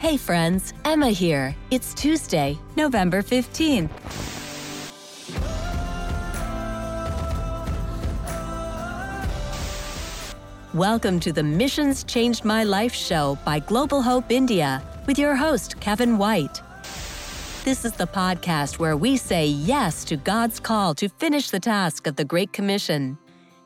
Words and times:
Hey 0.00 0.16
friends, 0.16 0.72
Emma 0.86 1.10
here. 1.10 1.54
It's 1.70 1.92
Tuesday, 1.92 2.58
November 2.74 3.20
15th. 3.20 3.90
Welcome 10.72 11.20
to 11.20 11.34
the 11.34 11.42
Missions 11.42 12.02
Changed 12.04 12.46
My 12.46 12.64
Life 12.64 12.94
show 12.94 13.36
by 13.44 13.58
Global 13.58 14.00
Hope 14.00 14.32
India 14.32 14.82
with 15.06 15.18
your 15.18 15.36
host, 15.36 15.78
Kevin 15.80 16.16
White. 16.16 16.62
This 17.66 17.84
is 17.84 17.92
the 17.92 18.06
podcast 18.06 18.78
where 18.78 18.96
we 18.96 19.18
say 19.18 19.48
yes 19.48 20.02
to 20.06 20.16
God's 20.16 20.58
call 20.60 20.94
to 20.94 21.10
finish 21.10 21.50
the 21.50 21.60
task 21.60 22.06
of 22.06 22.16
the 22.16 22.24
Great 22.24 22.54
Commission. 22.54 23.18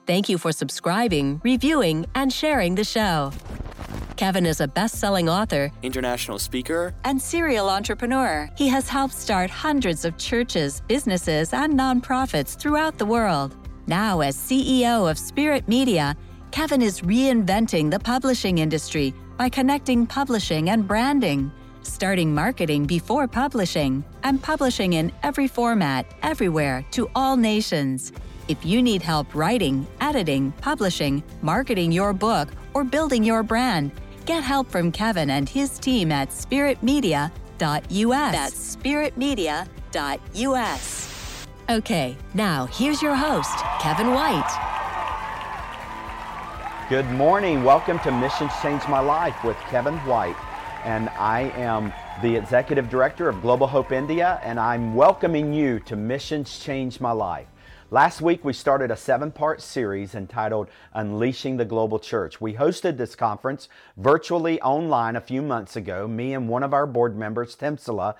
Thank 0.04 0.28
you 0.28 0.38
for 0.38 0.50
subscribing, 0.50 1.40
reviewing, 1.44 2.06
and 2.16 2.32
sharing 2.32 2.74
the 2.74 2.82
show. 2.82 3.30
Kevin 4.16 4.46
is 4.46 4.60
a 4.60 4.68
best 4.68 4.96
selling 4.96 5.28
author, 5.28 5.72
international 5.82 6.38
speaker, 6.38 6.94
and 7.04 7.20
serial 7.20 7.68
entrepreneur. 7.68 8.48
He 8.56 8.68
has 8.68 8.88
helped 8.88 9.14
start 9.14 9.50
hundreds 9.50 10.04
of 10.04 10.16
churches, 10.18 10.82
businesses, 10.86 11.52
and 11.52 11.74
nonprofits 11.74 12.56
throughout 12.56 12.96
the 12.96 13.06
world. 13.06 13.56
Now, 13.86 14.20
as 14.20 14.36
CEO 14.36 15.10
of 15.10 15.18
Spirit 15.18 15.66
Media, 15.66 16.16
Kevin 16.52 16.80
is 16.80 17.00
reinventing 17.00 17.90
the 17.90 17.98
publishing 17.98 18.58
industry 18.58 19.12
by 19.36 19.48
connecting 19.48 20.06
publishing 20.06 20.70
and 20.70 20.86
branding, 20.86 21.50
starting 21.82 22.32
marketing 22.32 22.86
before 22.86 23.26
publishing, 23.26 24.04
and 24.22 24.40
publishing 24.40 24.92
in 24.92 25.10
every 25.24 25.48
format, 25.48 26.06
everywhere, 26.22 26.86
to 26.92 27.10
all 27.16 27.36
nations. 27.36 28.12
If 28.46 28.64
you 28.64 28.80
need 28.80 29.02
help 29.02 29.34
writing, 29.34 29.86
editing, 30.00 30.52
publishing, 30.60 31.24
marketing 31.42 31.90
your 31.90 32.12
book, 32.12 32.50
or 32.74 32.84
building 32.84 33.24
your 33.24 33.42
brand, 33.42 33.90
Get 34.26 34.42
help 34.42 34.70
from 34.70 34.90
Kevin 34.90 35.28
and 35.28 35.46
his 35.46 35.78
team 35.78 36.10
at 36.10 36.30
spiritmedia.us. 36.30 37.30
That's 37.60 38.76
spiritmedia.us. 38.76 41.46
Okay, 41.70 42.16
now 42.32 42.66
here's 42.66 43.02
your 43.02 43.14
host, 43.14 43.58
Kevin 43.80 44.14
White. 44.14 44.48
Good 46.88 47.10
morning. 47.10 47.64
Welcome 47.64 47.98
to 48.00 48.12
Missions 48.12 48.52
Change 48.62 48.88
My 48.88 49.00
Life 49.00 49.44
with 49.44 49.58
Kevin 49.68 49.96
White. 50.06 50.36
And 50.84 51.10
I 51.10 51.52
am 51.56 51.92
the 52.22 52.34
Executive 52.34 52.88
Director 52.88 53.28
of 53.28 53.42
Global 53.42 53.66
Hope 53.66 53.92
India, 53.92 54.40
and 54.42 54.58
I'm 54.58 54.94
welcoming 54.94 55.52
you 55.52 55.80
to 55.80 55.96
Missions 55.96 56.58
Change 56.58 56.98
My 57.00 57.12
Life. 57.12 57.48
Last 57.90 58.22
week, 58.22 58.44
we 58.44 58.54
started 58.54 58.90
a 58.90 58.96
seven 58.96 59.30
part 59.30 59.60
series 59.60 60.14
entitled 60.14 60.68
Unleashing 60.94 61.58
the 61.58 61.66
Global 61.66 61.98
Church. 61.98 62.40
We 62.40 62.54
hosted 62.54 62.96
this 62.96 63.14
conference 63.14 63.68
virtually 63.98 64.60
online 64.62 65.16
a 65.16 65.20
few 65.20 65.42
months 65.42 65.76
ago. 65.76 66.08
Me 66.08 66.32
and 66.32 66.48
one 66.48 66.62
of 66.62 66.72
our 66.72 66.86
board 66.86 67.14
members, 67.14 67.54
Timsala, 67.54 68.14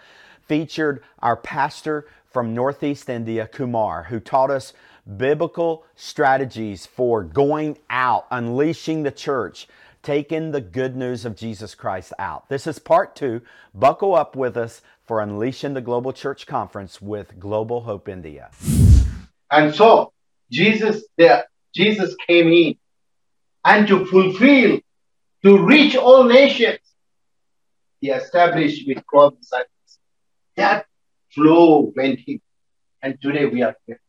featured 0.47 1.03
our 1.21 1.37
pastor 1.37 2.07
from 2.31 2.55
Northeast 2.55 3.09
India, 3.09 3.47
Kumar, 3.47 4.05
who 4.05 4.21
taught 4.21 4.51
us 4.51 4.75
biblical 5.17 5.87
strategies 5.97 6.85
for 6.85 7.23
going 7.23 7.79
out, 7.89 8.27
unleashing 8.31 9.03
the 9.03 9.11
church, 9.11 9.67
taking 10.03 10.51
the 10.51 10.61
good 10.61 10.95
news 10.95 11.25
of 11.25 11.37
Jesus 11.37 11.75
Christ 11.75 12.13
out. 12.19 12.51
This 12.51 12.67
is 12.67 12.79
part 12.79 13.17
two. 13.17 13.41
Buckle 13.73 14.15
up 14.15 14.37
with 14.37 14.59
us 14.59 14.83
for 15.07 15.23
Unleashing 15.23 15.73
the 15.73 15.81
Global 15.81 16.13
Church 16.13 16.47
Conference 16.47 17.01
with 17.01 17.41
Global 17.41 17.81
Hope 17.81 18.11
India. 18.11 18.51
And 19.55 19.73
so 19.73 20.13
Jesus 20.51 21.05
there, 21.17 21.45
Jesus 21.73 22.17
came 22.27 22.49
in 22.49 22.75
and 23.65 23.87
to 23.87 24.05
fulfill, 24.07 24.81
to 25.45 25.65
reach 25.65 25.95
all 25.95 26.25
nations, 26.25 26.81
he 28.01 28.11
established 28.11 28.85
with 28.89 28.99
12 29.09 29.39
disciples. 29.39 29.99
That 30.57 30.87
flow 31.33 31.93
went 31.95 32.21
in. 32.27 32.41
And 33.01 33.21
today 33.23 33.47
we 33.47 33.63
are 33.63 33.77
here. 33.87 34.01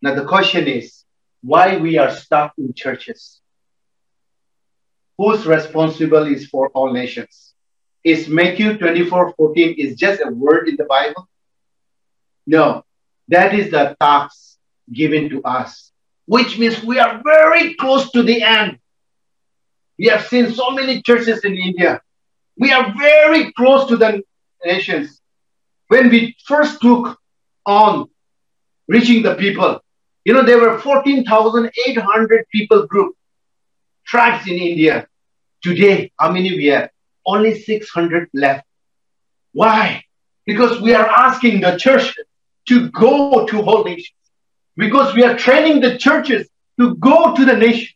Now 0.00 0.14
the 0.14 0.24
question 0.24 0.66
is 0.66 1.04
why 1.42 1.76
we 1.76 1.98
are 1.98 2.10
stuck 2.10 2.54
in 2.56 2.72
churches. 2.72 3.42
Who's 5.18 5.46
responsible 5.46 6.26
is 6.26 6.46
for 6.46 6.70
all 6.70 6.90
nations? 6.90 7.52
Is 8.02 8.28
Matthew 8.28 8.78
24 8.78 9.34
14 9.36 9.74
is 9.76 9.96
just 9.96 10.22
a 10.24 10.30
word 10.30 10.70
in 10.70 10.76
the 10.76 10.84
Bible? 10.84 11.28
No, 12.46 12.82
that 13.28 13.54
is 13.54 13.70
the 13.70 13.94
task 14.00 14.55
given 14.92 15.28
to 15.30 15.42
us, 15.42 15.92
which 16.26 16.58
means 16.58 16.82
we 16.82 16.98
are 16.98 17.20
very 17.24 17.74
close 17.74 18.10
to 18.12 18.22
the 18.22 18.42
end. 18.42 18.78
We 19.98 20.06
have 20.06 20.26
seen 20.26 20.52
so 20.52 20.70
many 20.70 21.02
churches 21.02 21.44
in 21.44 21.56
India. 21.56 22.02
We 22.58 22.72
are 22.72 22.94
very 22.96 23.52
close 23.52 23.88
to 23.88 23.96
the 23.96 24.22
nations. 24.64 25.20
When 25.88 26.10
we 26.10 26.36
first 26.44 26.80
took 26.80 27.18
on 27.64 28.08
reaching 28.88 29.22
the 29.22 29.34
people, 29.34 29.80
you 30.24 30.32
know, 30.34 30.42
there 30.42 30.58
were 30.58 30.78
14,800 30.78 32.46
people 32.52 32.86
group 32.86 33.14
tribes 34.04 34.46
in 34.46 34.54
India. 34.54 35.06
Today, 35.62 36.12
how 36.18 36.32
many 36.32 36.50
we 36.56 36.66
have? 36.66 36.90
Only 37.24 37.60
600 37.60 38.28
left. 38.34 38.66
Why? 39.52 40.04
Because 40.44 40.80
we 40.80 40.94
are 40.94 41.08
asking 41.08 41.60
the 41.60 41.76
church 41.76 42.14
to 42.68 42.90
go 42.90 43.46
to 43.46 43.62
whole 43.62 43.84
nations 43.84 44.16
because 44.76 45.14
we 45.14 45.24
are 45.24 45.36
training 45.36 45.80
the 45.80 45.96
churches 45.96 46.48
to 46.78 46.94
go 46.96 47.34
to 47.34 47.44
the 47.44 47.56
nations. 47.56 47.92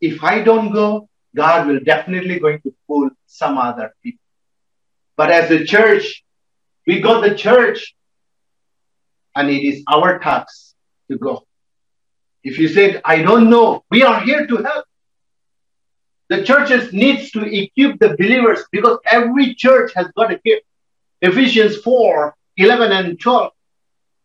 If 0.00 0.22
I 0.22 0.42
don't 0.42 0.72
go, 0.72 1.08
God 1.34 1.66
will 1.66 1.80
definitely 1.80 2.38
going 2.40 2.60
to 2.62 2.74
pull 2.86 3.10
some 3.26 3.58
other 3.58 3.94
people. 4.02 4.20
But 5.16 5.30
as 5.30 5.50
a 5.50 5.64
church, 5.64 6.24
we 6.86 7.00
got 7.00 7.22
the 7.22 7.34
church, 7.34 7.94
and 9.34 9.50
it 9.50 9.62
is 9.62 9.82
our 9.88 10.18
task 10.18 10.74
to 11.10 11.18
go. 11.18 11.46
If 12.42 12.58
you 12.58 12.68
said, 12.68 13.00
I 13.04 13.22
don't 13.22 13.50
know, 13.50 13.84
we 13.90 14.02
are 14.02 14.20
here 14.20 14.46
to 14.46 14.56
help. 14.56 14.84
The 16.28 16.44
churches 16.44 16.92
needs 16.92 17.30
to 17.32 17.42
equip 17.42 17.98
the 17.98 18.16
believers 18.16 18.64
because 18.70 18.98
every 19.10 19.54
church 19.54 19.92
has 19.94 20.08
got 20.16 20.32
a 20.32 20.38
gift. 20.44 20.64
Ephesians 21.20 21.76
4, 21.78 22.34
11 22.56 22.92
and 22.92 23.20
12 23.20 23.52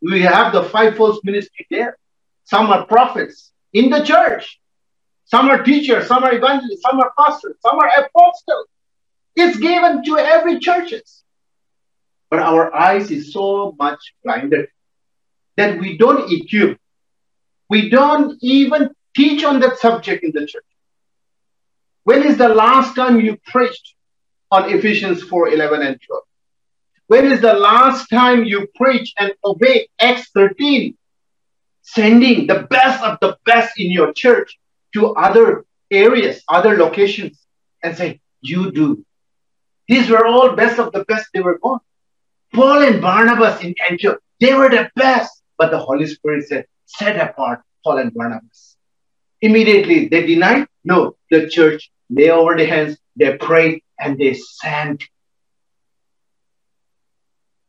we 0.03 0.21
have 0.21 0.53
the 0.53 0.63
fivefold 0.63 1.19
ministry 1.23 1.65
there. 1.69 1.97
Some 2.43 2.67
are 2.67 2.85
prophets 2.85 3.51
in 3.71 3.89
the 3.89 4.03
church. 4.03 4.59
Some 5.25 5.49
are 5.49 5.63
teachers, 5.63 6.07
some 6.07 6.23
are 6.23 6.33
evangelists, 6.33 6.81
some 6.81 6.99
are 6.99 7.11
pastors, 7.17 7.55
some 7.65 7.79
are 7.79 7.87
apostles. 7.87 8.67
It's 9.35 9.57
given 9.57 10.03
to 10.03 10.17
every 10.17 10.59
churches. 10.59 11.23
But 12.29 12.39
our 12.39 12.75
eyes 12.75 13.09
is 13.09 13.31
so 13.31 13.75
much 13.79 14.13
blinded 14.23 14.67
that 15.55 15.79
we 15.79 15.97
don't 15.97 16.31
equip. 16.31 16.77
We 17.69 17.89
don't 17.89 18.37
even 18.41 18.89
teach 19.15 19.43
on 19.43 19.59
that 19.61 19.79
subject 19.79 20.23
in 20.23 20.31
the 20.33 20.45
church. 20.45 20.65
When 22.03 22.23
is 22.23 22.37
the 22.37 22.49
last 22.49 22.95
time 22.95 23.21
you 23.21 23.37
preached 23.45 23.95
on 24.51 24.69
Ephesians 24.69 25.23
4 25.23 25.49
11 25.49 25.81
and 25.81 25.99
12? 26.01 26.23
When 27.07 27.25
is 27.25 27.41
the 27.41 27.53
last 27.53 28.07
time 28.07 28.45
you 28.45 28.67
preach 28.75 29.13
and 29.17 29.33
obey 29.43 29.89
Acts 29.99 30.29
13? 30.33 30.97
Sending 31.81 32.47
the 32.47 32.65
best 32.69 33.03
of 33.03 33.17
the 33.19 33.37
best 33.45 33.77
in 33.77 33.91
your 33.91 34.13
church 34.13 34.57
to 34.93 35.13
other 35.15 35.65
areas, 35.91 36.41
other 36.47 36.77
locations, 36.77 37.37
and 37.83 37.95
say, 37.97 38.21
You 38.41 38.71
do. 38.71 39.05
These 39.87 40.09
were 40.09 40.25
all 40.25 40.55
best 40.55 40.79
of 40.79 40.93
the 40.93 41.03
best 41.05 41.27
they 41.33 41.41
were 41.41 41.59
born. 41.59 41.79
Paul 42.53 42.83
and 42.83 43.01
Barnabas 43.01 43.61
in 43.61 43.75
Antioch, 43.89 44.19
they 44.39 44.53
were 44.53 44.69
the 44.69 44.89
best. 44.95 45.41
But 45.57 45.71
the 45.71 45.79
Holy 45.79 46.07
Spirit 46.07 46.47
said, 46.47 46.65
Set 46.85 47.19
apart 47.19 47.61
Paul 47.83 47.97
and 47.97 48.13
Barnabas. 48.13 48.77
Immediately 49.41 50.07
they 50.07 50.25
denied. 50.25 50.67
No, 50.85 51.17
the 51.29 51.49
church 51.49 51.91
lay 52.09 52.29
over 52.29 52.55
their 52.55 52.67
hands, 52.67 52.97
they 53.17 53.37
prayed, 53.37 53.83
and 53.99 54.17
they 54.17 54.33
sent 54.33 55.03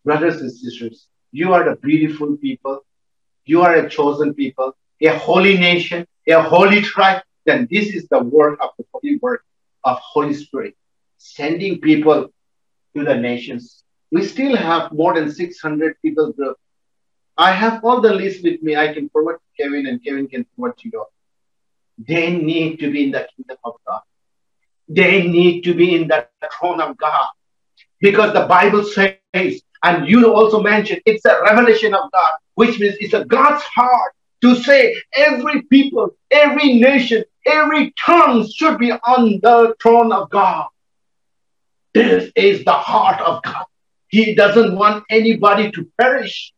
brothers 0.05 0.41
and 0.41 0.51
sisters, 0.51 1.09
you 1.33 1.53
are 1.53 1.65
the 1.65 1.77
beautiful 1.77 2.37
people. 2.37 2.81
You 3.47 3.63
are 3.63 3.75
a 3.75 3.91
chosen 3.91 4.35
people, 4.35 4.77
a 5.03 5.19
holy 5.19 5.59
nation, 5.59 6.07
a 6.29 6.43
holy 6.43 6.81
tribe. 6.81 7.23
Then 7.45 7.69
this 7.71 7.95
is 7.95 8.09
the 8.09 8.21
work 8.23 8.59
of 8.63 8.71
the 8.79 8.85
holy 8.93 9.19
work 9.21 9.45
of 9.85 9.99
Holy 9.99 10.35
Spirit, 10.35 10.77
sending 11.19 11.81
people 11.81 12.29
to 12.97 13.05
the 13.05 13.15
nations. 13.15 13.83
We 14.11 14.25
still 14.25 14.57
have 14.57 14.93
more 14.93 15.15
than 15.15 15.31
600 15.31 15.97
people 16.01 16.33
group. 16.33 16.57
I 17.37 17.53
have 17.53 17.85
all 17.85 18.01
the 18.01 18.15
list 18.15 18.45
with 18.45 18.63
me. 18.63 18.77
I 18.77 18.95
can 18.95 19.09
forward 19.11 19.39
to 19.39 19.63
Kevin 19.63 19.87
and 19.87 20.03
Kevin 20.05 20.29
can 20.29 20.47
forward 20.57 20.79
to 20.79 20.91
you. 20.93 21.05
They 21.99 22.31
need 22.31 22.79
to 22.79 22.91
be 22.91 23.05
in 23.05 23.11
the 23.11 23.29
kingdom 23.35 23.57
of 23.65 23.75
God. 23.87 24.01
They 24.89 25.27
need 25.27 25.63
to 25.65 25.75
be 25.75 25.95
in 25.95 26.09
the 26.09 26.29
throne 26.59 26.81
of 26.81 26.97
God. 26.97 27.31
Because 28.01 28.33
the 28.33 28.47
Bible 28.47 28.85
says 28.85 29.17
and 29.85 30.09
you 30.09 30.33
also 30.33 30.63
mentioned 30.63 31.03
it's 31.05 31.25
a 31.27 31.43
revelation 31.43 31.95
of 31.95 32.11
God, 32.11 32.33
which 32.55 32.81
means 32.81 32.97
it's 33.01 33.13
a 33.13 33.25
God's 33.27 33.63
heart 33.65 34.13
to 34.41 34.57
say 34.57 34.97
every 35.15 35.63
people, 35.63 36.17
every 36.31 36.75
nation, 36.75 37.23
every 37.47 37.93
tongue 38.05 38.49
should 38.51 38.79
be 38.79 38.93
on 38.93 39.41
the 39.43 39.77
throne 39.81 40.11
of 40.11 40.31
God. 40.31 40.69
This 41.93 42.33
is 42.35 42.65
the 42.65 42.73
heart 42.73 43.21
of 43.21 43.43
God. 43.43 43.67
He 44.09 44.35
doesn't 44.35 44.75
want 44.75 45.05
anybody 45.11 45.71
to 45.73 45.87
perish, 46.01 46.55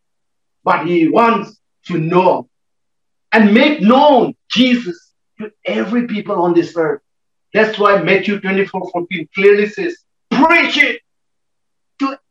but 0.63 0.87
He 0.87 1.09
wants 1.09 1.59
to 1.87 1.99
know 1.99 2.49
and 3.33 3.53
make 3.53 3.83
known 3.83 4.35
Jesus 4.51 5.13
to 5.41 5.51
every 5.65 6.07
people 6.07 6.41
on 6.43 6.55
this 6.55 6.75
earth. 6.77 7.03
That's 7.53 7.77
why 7.77 8.01
Matthew 8.03 8.41
24 8.41 8.91
14 8.93 9.29
clearly 9.35 9.69
says, 9.69 9.97
Preach 10.31 10.77
it 10.79 11.01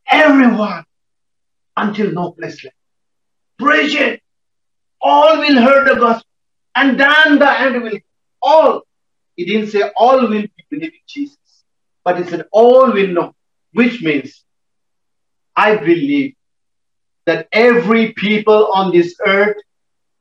everyone 0.10 0.86
until 1.78 2.12
no 2.12 2.32
place 2.32 2.64
left. 2.64 2.76
Preach 3.58 3.96
it. 3.96 4.22
All 5.02 5.38
will 5.38 5.60
hear 5.60 5.86
the 5.86 5.96
gospel. 5.96 6.28
And 6.76 7.00
then 7.00 7.40
the 7.40 7.62
end 7.62 7.82
will 7.84 8.00
all. 8.42 8.82
He 9.36 9.46
didn't 9.46 9.70
say 9.70 9.92
all 9.96 10.22
will 10.22 10.30
be 10.30 10.52
believing 10.70 11.00
Jesus, 11.08 11.38
but 12.04 12.18
he 12.18 12.26
said 12.26 12.46
all 12.52 12.92
will 12.92 13.08
know, 13.08 13.34
which 13.74 14.02
means 14.02 14.44
I 15.56 15.78
believe 15.78 16.36
that 17.26 17.48
every 17.52 18.14
people 18.14 18.72
on 18.74 18.92
this 18.92 19.16
earth 19.26 19.58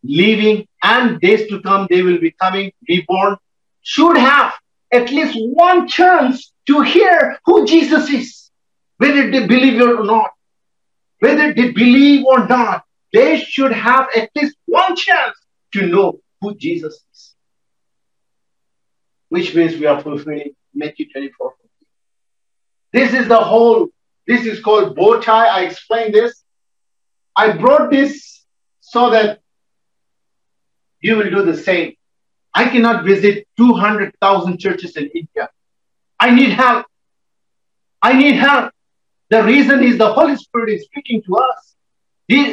living 0.03 0.67
and 0.83 1.21
days 1.21 1.49
to 1.49 1.61
come, 1.61 1.87
they 1.91 2.03
will 2.03 2.19
be 2.19 2.31
coming 2.31 2.73
reborn, 2.89 3.37
should 3.83 4.17
have 4.17 4.55
at 4.93 5.11
least 5.11 5.37
one 5.37 5.89
chance 5.89 6.53
to 6.67 6.81
hear 6.83 7.39
who 7.45 7.67
Jesus 7.67 8.09
is, 8.11 8.44
whether 8.99 9.31
they 9.31 9.47
believe 9.47 9.81
it 9.81 9.83
or 9.83 10.05
not. 10.05 10.31
Whether 11.21 11.55
they 11.55 11.71
believe 11.73 12.25
or 12.27 12.47
not, 12.47 12.85
they 13.13 13.39
should 13.39 13.73
have 13.73 14.09
at 14.15 14.31
least 14.35 14.57
one 14.67 14.97
chance 14.97 15.37
to 15.73 15.87
know 15.87 16.21
who 16.41 16.55
Jesus 16.57 16.95
is. 17.13 17.35
Which 19.29 19.55
means 19.55 19.77
we 19.77 19.87
are 19.87 20.01
fulfilling 20.01 20.55
Matthew 20.75 21.07
24. 21.11 21.55
This 22.93 23.13
is 23.13 23.27
the 23.27 23.39
whole, 23.39 23.89
this 24.27 24.45
is 24.45 24.61
called 24.61 24.95
bow 24.95 25.21
tie. 25.21 25.47
I 25.47 25.61
explained 25.63 26.15
this. 26.15 26.43
I 27.35 27.53
brought 27.53 27.91
this 27.91 28.45
so 28.81 29.11
that 29.11 29.41
you 31.01 31.17
will 31.17 31.31
do 31.31 31.43
the 31.45 31.57
same. 31.57 31.95
I 32.55 32.69
cannot 32.69 33.05
visit 33.05 33.49
200,000 33.57 34.59
churches 34.59 34.97
in 34.97 35.07
India. 35.07 35.49
I 36.21 36.31
need 36.31 36.51
help. 36.51 36.87
I 38.01 38.13
need 38.13 38.37
help. 38.37 38.73
The 39.31 39.43
reason 39.43 39.83
is 39.83 39.99
the 39.99 40.13
Holy 40.13 40.37
Spirit 40.37 40.71
is 40.75 40.85
speaking 40.85 41.23
to 41.27 41.37
us. 41.37 41.75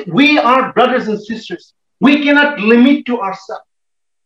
We 0.07 0.39
are 0.39 0.73
brothers 0.73 1.07
and 1.07 1.21
sisters. 1.21 1.73
We 1.99 2.23
cannot 2.23 2.59
limit 2.59 3.05
to 3.07 3.19
ourselves. 3.19 3.65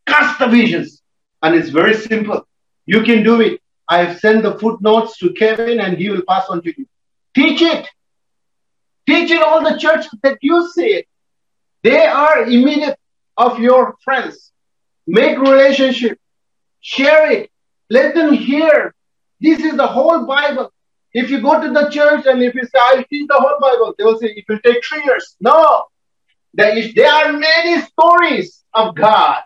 Cast 0.06 0.40
the 0.40 0.48
visions. 0.48 1.02
And 1.42 1.56
it's 1.56 1.70
very 1.70 1.94
simple. 1.94 2.48
You 2.86 3.02
can 3.04 3.24
do 3.24 3.42
it. 3.42 3.62
I 3.90 4.04
have 4.04 4.20
sent 4.20 4.44
the 4.44 4.58
footnotes 4.58 5.18
to 5.20 5.34
Kevin 5.34 5.80
and 5.80 5.98
he 5.98 6.10
will 6.10 6.24
pass 6.28 6.46
on 6.50 6.62
to 6.64 6.74
you. 6.76 6.86
Teach 7.36 7.62
it. 7.62 7.88
Teach 9.08 9.30
it 9.30 9.42
all 9.42 9.62
the 9.64 9.78
churches 9.78 10.14
that 10.24 10.40
you 10.42 10.68
see 10.70 10.88
it. 10.88 11.08
They 11.84 12.06
are 12.06 12.44
immediate 12.44 12.98
of 13.38 13.60
your 13.60 13.96
friends. 14.04 14.52
Make 15.06 15.38
relationship. 15.38 16.18
Share 16.82 17.32
it. 17.32 17.52
Let 17.90 18.16
them 18.16 18.34
hear. 18.34 18.96
This 19.40 19.60
is 19.60 19.76
the 19.76 19.86
whole 19.86 20.26
Bible. 20.26 20.72
If 21.16 21.30
you 21.32 21.42
go 21.42 21.62
to 21.62 21.72
the 21.72 21.90
church 21.90 22.26
and 22.26 22.44
if 22.44 22.54
you 22.54 22.64
say, 22.64 22.78
I 22.78 23.06
teach 23.10 23.28
the 23.28 23.40
whole 23.40 23.58
Bible, 23.62 23.96
they 23.98 24.04
will 24.04 24.20
say, 24.20 24.34
it 24.36 24.44
will 24.50 24.60
take 24.60 24.84
three 24.84 25.02
years. 25.06 25.38
No. 25.40 25.86
There, 26.54 26.78
is, 26.78 26.94
there 26.94 27.10
are 27.10 27.32
many 27.32 27.82
stories 27.84 28.64
of 28.74 28.96
God. 28.96 29.42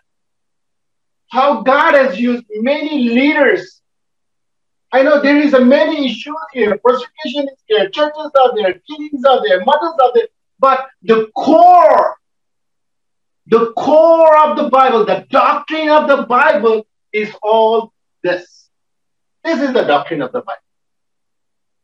How 1.28 1.62
God 1.62 1.94
has 1.94 2.20
used 2.20 2.46
many 2.50 3.10
leaders. 3.10 3.82
I 4.92 5.04
know 5.04 5.22
there 5.22 5.38
is 5.38 5.54
a 5.54 5.64
many 5.64 6.08
issues 6.08 6.36
here. 6.54 6.76
Persecution 6.84 7.48
is 7.54 7.60
there. 7.70 7.88
Churches 7.90 8.32
are 8.42 8.56
there. 8.56 8.82
Killings 8.90 9.24
are 9.24 9.48
there. 9.48 9.64
Mothers 9.64 9.94
are 10.02 10.12
there. 10.16 10.28
But 10.60 10.88
the 11.04 11.30
core 11.36 12.18
the 13.50 13.74
core 13.74 14.38
of 14.38 14.58
the 14.58 14.70
Bible, 14.70 15.06
the 15.06 15.26
doctrine 15.32 15.90
of 15.90 16.08
the 16.08 16.24
Bible 16.28 16.86
is 17.12 17.34
all 17.42 17.92
this. 18.22 18.70
This 19.44 19.60
is 19.60 19.74
the 19.74 19.84
doctrine 19.84 20.22
of 20.22 20.32
the 20.32 20.42
Bible. 20.42 20.69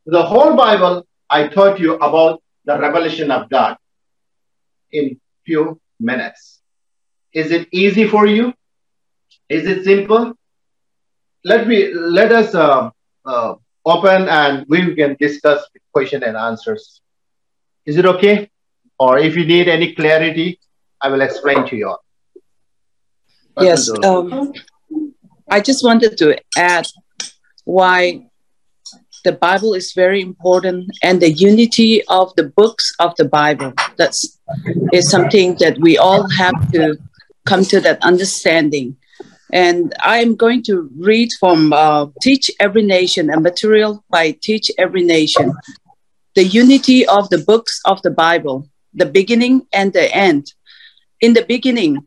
The 0.06 0.24
whole 0.24 0.56
Bible, 0.56 1.06
I 1.30 1.48
taught 1.48 1.80
you 1.80 1.96
about 1.96 2.42
the 2.66 2.80
revelation 2.80 3.32
of 3.32 3.50
God 3.50 3.78
in 4.92 5.20
few 5.46 5.80
minutes. 6.00 6.62
Is 7.34 7.52
it 7.52 7.68
easy 7.72 8.08
for 8.08 8.26
you? 8.28 8.54
Is 9.50 9.68
it 9.68 9.84
simple? 9.84 10.34
Let 11.44 11.68
me 11.68 11.94
let 11.94 12.32
us 12.32 12.56
uh, 12.56 12.90
uh, 13.26 13.56
open 13.86 14.30
and 14.30 14.66
we 14.70 14.96
can 14.96 15.16
discuss 15.20 15.64
question 15.94 16.24
and 16.24 16.38
answers. 16.38 17.02
Is 17.86 17.98
it 17.98 18.06
okay? 18.06 18.50
Or 19.00 19.18
if 19.20 19.36
you 19.36 19.46
need 19.46 19.68
any 19.68 19.94
clarity, 19.94 20.60
I 21.02 21.10
will 21.10 21.22
explain 21.22 21.68
to 21.68 21.76
you. 21.76 21.90
all. 21.90 22.04
Yes, 23.62 23.90
um, 24.04 24.54
I 25.50 25.60
just 25.62 25.84
wanted 25.84 26.18
to 26.18 26.38
add 26.58 26.88
why 27.64 28.28
the 29.26 29.34
Bible 29.34 29.74
is 29.74 29.92
very 29.92 30.22
important 30.22 30.90
and 31.04 31.20
the 31.20 31.32
unity 31.32 32.04
of 32.06 32.34
the 32.38 32.44
books 32.44 32.94
of 33.00 33.14
the 33.18 33.26
Bible. 33.26 33.74
That's 33.98 34.40
is 34.94 35.10
something 35.10 35.58
that 35.60 35.78
we 35.80 35.98
all 35.98 36.30
have 36.30 36.58
to 36.72 36.96
come 37.46 37.66
to 37.66 37.82
that 37.82 38.00
understanding. 38.04 38.96
And 39.52 39.94
I'm 40.02 40.36
going 40.36 40.62
to 40.64 40.90
read 40.98 41.30
from 41.40 41.74
uh, 41.74 42.08
Teach 42.22 42.52
Every 42.60 42.84
Nation, 42.84 43.32
a 43.32 43.40
material 43.40 44.04
by 44.10 44.38
Teach 44.42 44.70
Every 44.78 45.04
Nation. 45.04 45.54
The 46.36 46.44
unity 46.44 47.08
of 47.08 47.30
the 47.30 47.40
books 47.40 47.82
of 47.86 48.02
the 48.04 48.12
Bible, 48.12 48.70
the 48.94 49.08
beginning 49.08 49.66
and 49.74 49.92
the 49.92 50.14
end 50.16 50.54
in 51.20 51.34
the 51.34 51.46
beginning, 51.46 52.06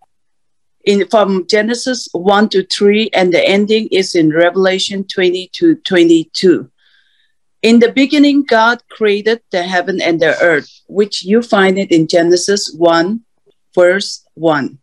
in 0.84 1.08
from 1.08 1.46
Genesis 1.48 2.08
1 2.12 2.48
to 2.50 2.64
3, 2.64 3.10
and 3.12 3.34
the 3.34 3.44
ending 3.44 3.88
is 3.90 4.14
in 4.14 4.30
Revelation 4.30 5.04
20 5.04 5.48
to 5.54 5.74
22. 5.76 6.70
In 7.60 7.80
the 7.80 7.90
beginning, 7.90 8.44
God 8.44 8.82
created 8.88 9.40
the 9.50 9.64
heaven 9.64 10.00
and 10.00 10.20
the 10.20 10.40
earth, 10.40 10.70
which 10.86 11.24
you 11.24 11.42
find 11.42 11.78
it 11.78 11.90
in 11.90 12.06
Genesis 12.06 12.72
1, 12.72 13.20
verse 13.74 14.24
1. 14.34 14.78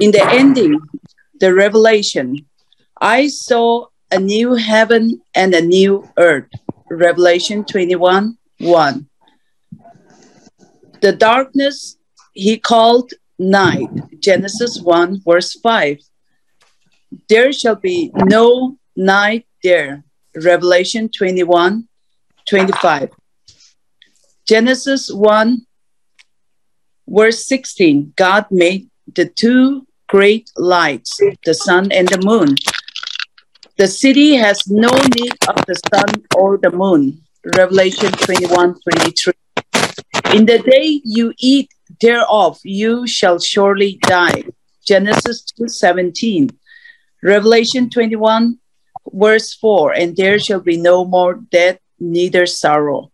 In 0.00 0.10
the 0.10 0.24
ending, 0.30 0.80
the 1.38 1.54
revelation, 1.54 2.46
I 3.00 3.28
saw 3.28 3.86
a 4.10 4.18
new 4.18 4.54
heaven 4.54 5.20
and 5.34 5.54
a 5.54 5.60
new 5.60 6.08
earth. 6.16 6.48
Revelation 6.90 7.64
21, 7.64 8.38
1. 8.60 9.08
The 11.02 11.12
darkness 11.12 11.98
he 12.32 12.56
called 12.56 13.12
night, 13.38 13.90
Genesis 14.18 14.80
1, 14.80 15.20
verse 15.26 15.52
5. 15.60 15.98
There 17.28 17.52
shall 17.52 17.76
be 17.76 18.12
no 18.14 18.78
night 18.96 19.46
there, 19.62 20.04
Revelation 20.44 21.08
21, 21.08 21.88
25. 22.46 23.10
Genesis 24.46 25.12
1, 25.12 25.66
verse 27.08 27.46
16. 27.46 28.12
God 28.16 28.46
made 28.50 28.88
the 29.14 29.26
two 29.26 29.86
great 30.08 30.50
lights, 30.56 31.18
the 31.44 31.54
sun 31.54 31.92
and 31.92 32.08
the 32.08 32.20
moon. 32.24 32.56
The 33.76 33.86
city 33.86 34.34
has 34.34 34.66
no 34.66 34.90
need 35.14 35.32
of 35.48 35.64
the 35.66 35.80
sun 35.94 36.24
or 36.36 36.58
the 36.58 36.70
moon, 36.70 37.22
Revelation 37.56 38.10
21, 38.10 38.74
23. 38.80 39.32
In 40.34 40.46
the 40.46 40.58
day 40.58 41.00
you 41.04 41.32
eat 41.38 41.70
thereof 42.00 42.58
you 42.64 43.06
shall 43.06 43.38
surely 43.38 43.98
die. 44.02 44.44
Genesis 44.86 45.44
2:17. 45.58 46.50
Revelation 47.22 47.90
21 47.90 48.58
verse 49.12 49.54
4 49.54 49.92
and 49.92 50.16
there 50.16 50.38
shall 50.38 50.60
be 50.60 50.76
no 50.76 51.04
more 51.04 51.34
death 51.34 51.78
neither 51.98 52.46
sorrow. 52.46 53.10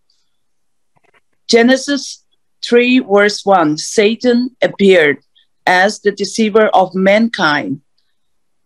Genesis 1.49 2.25
3 2.65 3.01
verse 3.01 3.45
1 3.45 3.79
Satan 3.79 4.57
appeared 4.63 5.19
as 5.67 6.01
the 6.01 6.13
deceiver 6.13 6.67
of 6.69 6.95
mankind. 6.95 7.81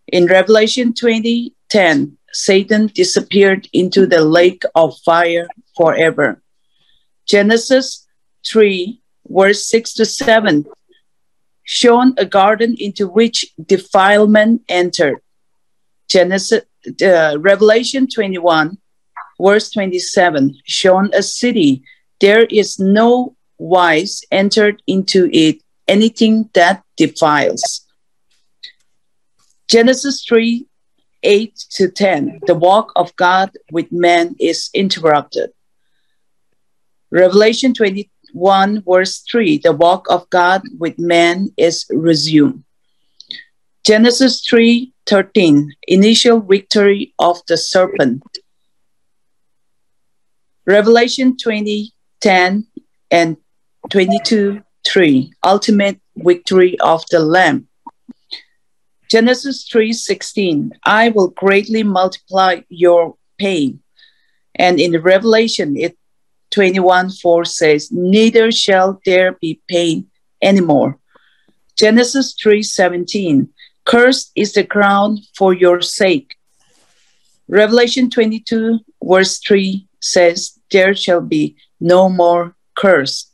In 0.08 0.26
Revelation 0.26 0.92
20:10 0.92 2.16
Satan 2.32 2.86
disappeared 2.88 3.68
into 3.72 4.06
the 4.06 4.20
lake 4.20 4.62
of 4.74 4.98
fire 5.04 5.48
forever. 5.76 6.42
Genesis 7.26 8.06
3 8.46 9.00
verse 9.28 9.66
6 9.66 9.94
to 9.94 10.04
7, 10.04 10.64
shown 11.64 12.14
a 12.16 12.24
garden 12.24 12.74
into 12.78 13.06
which 13.06 13.44
defilement 13.62 14.62
entered. 14.68 15.20
Genesis, 16.08 16.62
uh, 17.02 17.38
Revelation 17.38 18.06
21, 18.06 18.78
verse 19.40 19.70
27, 19.70 20.56
shown 20.66 21.10
a 21.14 21.22
city. 21.22 21.82
There 22.20 22.44
is 22.44 22.78
no 22.78 23.36
wise 23.58 24.22
entered 24.30 24.82
into 24.86 25.28
it 25.32 25.60
anything 25.86 26.50
that 26.54 26.82
defiles. 26.96 27.86
Genesis 29.68 30.24
3, 30.28 30.66
8 31.22 31.64
to 31.70 31.90
10, 31.90 32.40
the 32.46 32.54
walk 32.54 32.92
of 32.96 33.14
God 33.16 33.50
with 33.72 33.90
man 33.90 34.34
is 34.38 34.70
interrupted. 34.72 35.50
Revelation 37.10 37.74
21, 37.74 38.82
verse 38.86 39.24
3, 39.30 39.58
the 39.58 39.72
walk 39.72 40.06
of 40.10 40.28
God 40.30 40.62
with 40.78 40.98
man 40.98 41.48
is 41.56 41.86
resumed. 41.90 42.64
Genesis 43.88 44.42
3:13 44.46 45.72
initial 45.86 46.40
victory 46.40 47.14
of 47.18 47.40
the 47.48 47.56
serpent. 47.56 48.22
Revelation 50.66 51.38
20:10 51.38 52.66
and 53.10 53.38
22 53.88 54.60
3, 54.86 55.32
ultimate 55.42 55.98
victory 56.16 56.78
of 56.80 57.02
the 57.10 57.18
Lamb. 57.18 57.66
Genesis 59.10 59.66
3:16, 59.72 60.72
I 60.84 61.08
will 61.08 61.28
greatly 61.28 61.82
multiply 61.82 62.60
your 62.68 63.16
pain. 63.38 63.80
And 64.54 64.78
in 64.78 65.00
Revelation, 65.00 65.78
it 65.78 65.96
21 66.50 67.08
4 67.08 67.46
says, 67.46 67.90
Neither 67.90 68.52
shall 68.52 69.00
there 69.06 69.32
be 69.40 69.62
pain 69.66 70.10
anymore. 70.42 70.98
Genesis 71.74 72.34
3:17, 72.34 73.48
Cursed 73.88 74.32
is 74.36 74.52
the 74.52 74.64
ground 74.64 75.20
for 75.34 75.54
your 75.54 75.80
sake. 75.80 76.36
Revelation 77.48 78.10
22, 78.10 78.80
verse 79.02 79.38
3 79.38 79.88
says, 79.98 80.58
There 80.70 80.94
shall 80.94 81.22
be 81.22 81.56
no 81.80 82.10
more 82.10 82.54
curse. 82.76 83.32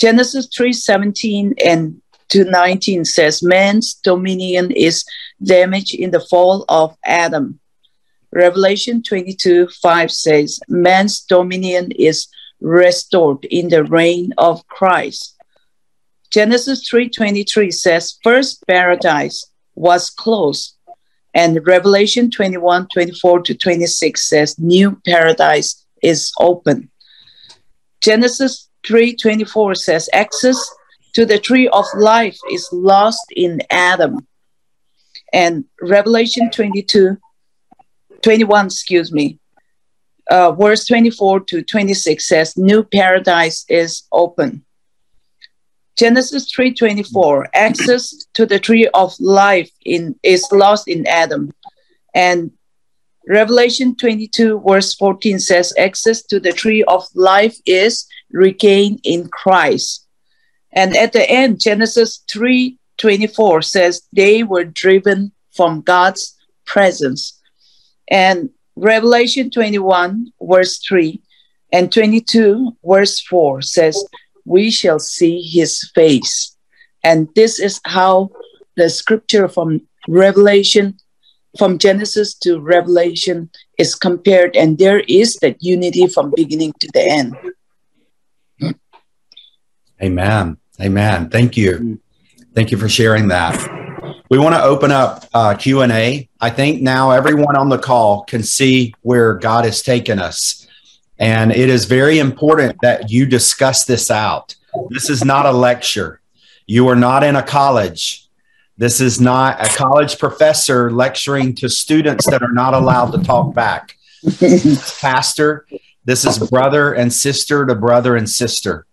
Genesis 0.00 0.48
3:17 0.48 1.54
and 1.64 2.02
to 2.30 2.44
19 2.44 3.04
says, 3.04 3.40
Man's 3.40 3.94
dominion 3.94 4.72
is 4.72 5.04
damaged 5.40 5.94
in 5.94 6.10
the 6.10 6.20
fall 6.20 6.64
of 6.68 6.96
Adam. 7.04 7.60
Revelation 8.32 9.04
22 9.04 9.68
5 9.68 10.10
says, 10.10 10.58
Man's 10.68 11.20
dominion 11.20 11.92
is 11.92 12.26
restored 12.60 13.44
in 13.44 13.68
the 13.68 13.84
reign 13.84 14.34
of 14.36 14.66
Christ. 14.66 15.37
Genesis 16.30 16.88
3:23 16.90 17.72
says, 17.72 18.18
First 18.22 18.64
paradise 18.66 19.46
was 19.74 20.10
closed. 20.10 20.74
And 21.34 21.64
Revelation 21.66 22.30
21, 22.30 22.88
24 22.92 23.42
to 23.42 23.54
26 23.54 24.28
says, 24.28 24.58
New 24.58 25.00
paradise 25.06 25.84
is 26.02 26.32
open. 26.38 26.90
Genesis 28.00 28.68
3:24 28.86 29.76
says, 29.76 30.08
Access 30.12 30.58
to 31.14 31.24
the 31.24 31.38
tree 31.38 31.68
of 31.68 31.84
life 31.96 32.38
is 32.50 32.68
lost 32.72 33.24
in 33.34 33.60
Adam. 33.70 34.26
And 35.32 35.64
Revelation 35.80 36.50
22, 36.50 37.16
21, 38.22 38.66
excuse 38.66 39.12
me, 39.12 39.38
uh, 40.30 40.52
verse 40.52 40.86
24 40.86 41.40
to 41.40 41.62
26 41.62 42.26
says, 42.26 42.56
New 42.56 42.82
paradise 42.82 43.64
is 43.68 44.04
open. 44.12 44.64
Genesis 45.98 46.50
3:24 46.52 47.46
access 47.54 48.26
to 48.34 48.46
the 48.46 48.58
tree 48.58 48.88
of 48.94 49.14
life 49.18 49.70
in 49.84 50.14
is 50.22 50.46
lost 50.52 50.88
in 50.88 51.06
Adam 51.06 51.52
and 52.14 52.50
Revelation 53.26 53.94
22 53.96 54.62
verse 54.66 54.94
14 54.94 55.38
says 55.38 55.74
access 55.76 56.22
to 56.22 56.40
the 56.40 56.52
tree 56.52 56.84
of 56.84 57.04
life 57.14 57.56
is 57.66 58.06
regained 58.30 59.00
in 59.04 59.28
Christ 59.28 60.08
and 60.72 60.96
at 60.96 61.12
the 61.12 61.28
end, 61.28 61.60
Genesis 61.60 62.22
3:24 62.28 63.62
says 63.62 64.02
they 64.12 64.42
were 64.42 64.64
driven 64.64 65.32
from 65.52 65.80
God's 65.80 66.36
presence. 66.66 67.38
And 68.10 68.50
Revelation 68.76 69.50
21, 69.50 70.32
verse 70.40 70.78
3 70.86 71.20
and 71.72 71.92
22, 71.92 72.76
verse 72.84 73.20
4 73.20 73.62
says, 73.62 74.02
We 74.48 74.70
shall 74.70 74.98
see 74.98 75.42
his 75.42 75.90
face. 75.94 76.56
And 77.04 77.28
this 77.34 77.60
is 77.60 77.80
how 77.84 78.30
the 78.76 78.88
scripture 78.88 79.48
from 79.48 79.82
Revelation, 80.08 80.98
from 81.58 81.78
Genesis 81.78 82.34
to 82.44 82.58
Revelation, 82.58 83.50
is 83.78 83.94
compared. 83.94 84.56
And 84.56 84.78
there 84.78 85.00
is 85.00 85.36
that 85.42 85.62
unity 85.62 86.06
from 86.06 86.32
beginning 86.34 86.72
to 86.80 86.88
the 86.94 87.02
end. 87.02 87.36
Amen. 90.02 90.56
Amen. 90.80 91.28
Thank 91.28 91.56
you. 91.56 92.00
Thank 92.54 92.70
you 92.70 92.78
for 92.78 92.88
sharing 92.88 93.28
that. 93.28 93.54
We 94.30 94.38
want 94.38 94.54
to 94.54 94.62
open 94.62 94.92
up 94.92 95.24
uh, 95.34 95.54
Q 95.54 95.80
and 95.80 95.92
A. 95.92 96.28
I 96.40 96.50
think 96.50 96.82
now 96.82 97.10
everyone 97.10 97.56
on 97.56 97.68
the 97.68 97.78
call 97.78 98.24
can 98.24 98.42
see 98.42 98.94
where 99.02 99.34
God 99.34 99.64
has 99.64 99.82
taken 99.82 100.18
us, 100.18 100.67
and 101.18 101.50
it 101.52 101.68
is 101.68 101.84
very 101.84 102.18
important 102.18 102.76
that 102.82 103.10
you 103.10 103.26
discuss 103.26 103.84
this 103.84 104.10
out. 104.10 104.54
This 104.90 105.10
is 105.10 105.24
not 105.24 105.46
a 105.46 105.52
lecture. 105.52 106.20
You 106.66 106.88
are 106.88 106.96
not 106.96 107.24
in 107.24 107.36
a 107.36 107.42
college. 107.42 108.28
This 108.76 109.00
is 109.00 109.20
not 109.20 109.60
a 109.60 109.68
college 109.76 110.18
professor 110.18 110.90
lecturing 110.90 111.54
to 111.56 111.68
students 111.68 112.26
that 112.30 112.42
are 112.42 112.52
not 112.52 112.74
allowed 112.74 113.10
to 113.12 113.22
talk 113.24 113.52
back. 113.52 113.96
Pastor, 115.00 115.66
this 116.04 116.24
is 116.24 116.38
brother 116.50 116.92
and 116.92 117.12
sister 117.12 117.66
to 117.66 117.74
brother 117.74 118.14
and 118.14 118.30
sister. 118.30 118.86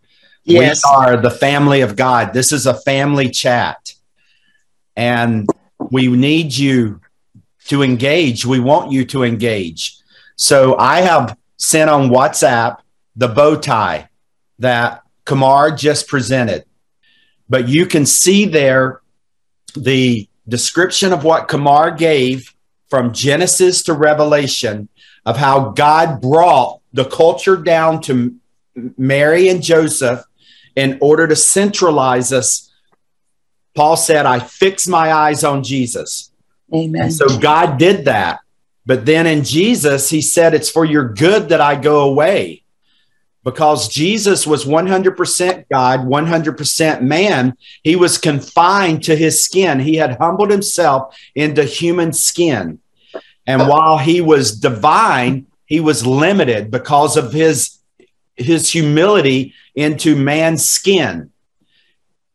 Yes. 0.44 0.84
We 0.84 0.96
are 0.96 1.17
the 1.17 1.29
family 1.29 1.82
of 1.82 1.96
God. 1.96 2.34
This 2.34 2.51
is 2.51 2.65
a 2.65 2.74
family 2.74 3.29
chat. 3.29 3.94
And 4.96 5.48
we 5.91 6.08
need 6.08 6.55
you 6.55 7.01
to 7.67 7.84
engage. 7.84 8.46
We 8.46 8.60
want 8.60 8.91
you 8.91 9.05
to 9.05 9.24
engage. 9.24 9.98
So 10.36 10.77
I 10.77 11.01
have 11.01 11.38
sent 11.57 11.89
on 11.89 12.09
WhatsApp 12.09 12.79
the 13.15 13.27
bow 13.27 13.55
tie 13.55 14.09
that 14.59 15.03
Kamar 15.25 15.71
just 15.71 16.07
presented. 16.07 16.65
But 17.50 17.67
you 17.67 17.85
can 17.85 18.05
see 18.05 18.45
there 18.45 19.01
the 19.75 20.27
description 20.47 21.13
of 21.13 21.24
what 21.24 21.47
Kamar 21.47 21.91
gave 21.91 22.53
from 22.89 23.13
Genesis 23.13 23.83
to 23.83 23.93
Revelation 23.93 24.89
of 25.25 25.38
how 25.38 25.71
God 25.71 26.21
brought 26.21 26.81
the 26.93 27.05
culture 27.05 27.57
down 27.57 28.01
to 28.03 28.35
Mary 28.97 29.50
and 29.50 29.62
Joseph 29.63 30.24
in 30.75 30.97
order 31.01 31.27
to 31.27 31.35
centralize 31.35 32.31
us. 32.31 32.71
Paul 33.74 33.97
said, 33.97 34.25
I 34.25 34.39
fix 34.39 34.88
my 34.88 35.12
eyes 35.12 35.43
on 35.43 35.63
Jesus. 35.63 36.31
Amen. 36.74 37.03
And 37.03 37.13
so 37.13 37.27
God 37.39 37.77
did 37.77 38.05
that. 38.05 38.39
But 38.85 39.05
then 39.05 39.25
in 39.25 39.43
Jesus, 39.43 40.09
he 40.09 40.21
said, 40.21 40.53
It's 40.53 40.69
for 40.69 40.85
your 40.85 41.09
good 41.09 41.49
that 41.49 41.61
I 41.61 41.75
go 41.75 42.01
away. 42.01 42.63
Because 43.43 43.87
Jesus 43.87 44.47
was 44.47 44.65
100% 44.65 45.65
God, 45.69 45.99
100% 45.99 47.01
man, 47.01 47.55
he 47.83 47.95
was 47.95 48.17
confined 48.17 49.03
to 49.03 49.15
his 49.15 49.43
skin. 49.43 49.79
He 49.79 49.95
had 49.95 50.17
humbled 50.17 50.49
himself 50.49 51.15
into 51.35 51.63
human 51.63 52.11
skin. 52.11 52.79
And 53.45 53.67
while 53.67 53.99
he 53.99 54.21
was 54.21 54.59
divine, 54.59 55.45
he 55.67 55.79
was 55.79 56.05
limited 56.05 56.71
because 56.71 57.17
of 57.17 57.33
his, 57.33 57.77
his 58.35 58.71
humility 58.71 59.53
into 59.75 60.15
man's 60.15 60.67
skin. 60.67 61.31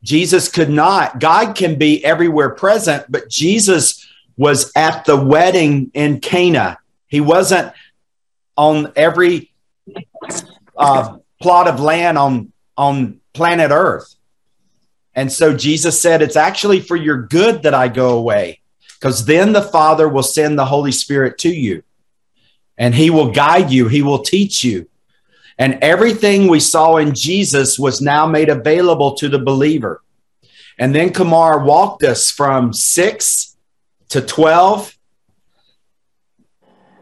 Jesus 0.03 0.47
could 0.47 0.69
not, 0.69 1.19
God 1.19 1.55
can 1.55 1.77
be 1.77 2.03
everywhere 2.03 2.51
present, 2.51 3.05
but 3.09 3.29
Jesus 3.29 4.00
was 4.37 4.71
at 4.75 5.05
the 5.05 5.15
wedding 5.15 5.91
in 5.93 6.19
Cana. 6.19 6.79
He 7.07 7.21
wasn't 7.21 7.73
on 8.57 8.91
every 8.95 9.51
uh, 10.77 11.17
plot 11.41 11.67
of 11.67 11.79
land 11.79 12.17
on, 12.17 12.51
on 12.77 13.19
planet 13.33 13.71
Earth. 13.71 14.15
And 15.13 15.31
so 15.31 15.55
Jesus 15.55 16.01
said, 16.01 16.21
It's 16.21 16.35
actually 16.35 16.79
for 16.79 16.95
your 16.95 17.23
good 17.23 17.63
that 17.63 17.73
I 17.73 17.87
go 17.87 18.17
away, 18.17 18.61
because 18.99 19.25
then 19.25 19.51
the 19.51 19.61
Father 19.61 20.07
will 20.07 20.23
send 20.23 20.57
the 20.57 20.65
Holy 20.65 20.91
Spirit 20.91 21.37
to 21.39 21.49
you 21.49 21.83
and 22.81 22.95
he 22.95 23.11
will 23.11 23.29
guide 23.31 23.69
you, 23.69 23.87
he 23.87 24.01
will 24.01 24.23
teach 24.23 24.63
you. 24.63 24.87
And 25.59 25.77
everything 25.83 26.47
we 26.47 26.59
saw 26.59 26.97
in 26.97 27.13
Jesus 27.13 27.77
was 27.77 28.01
now 28.01 28.25
made 28.25 28.49
available 28.49 29.13
to 29.17 29.29
the 29.29 29.37
believer. 29.37 30.01
And 30.79 30.95
then 30.95 31.13
Kamar 31.13 31.63
walked 31.63 32.03
us 32.03 32.31
from 32.31 32.73
six 32.73 33.50
to 34.11 34.21
12 34.21 34.97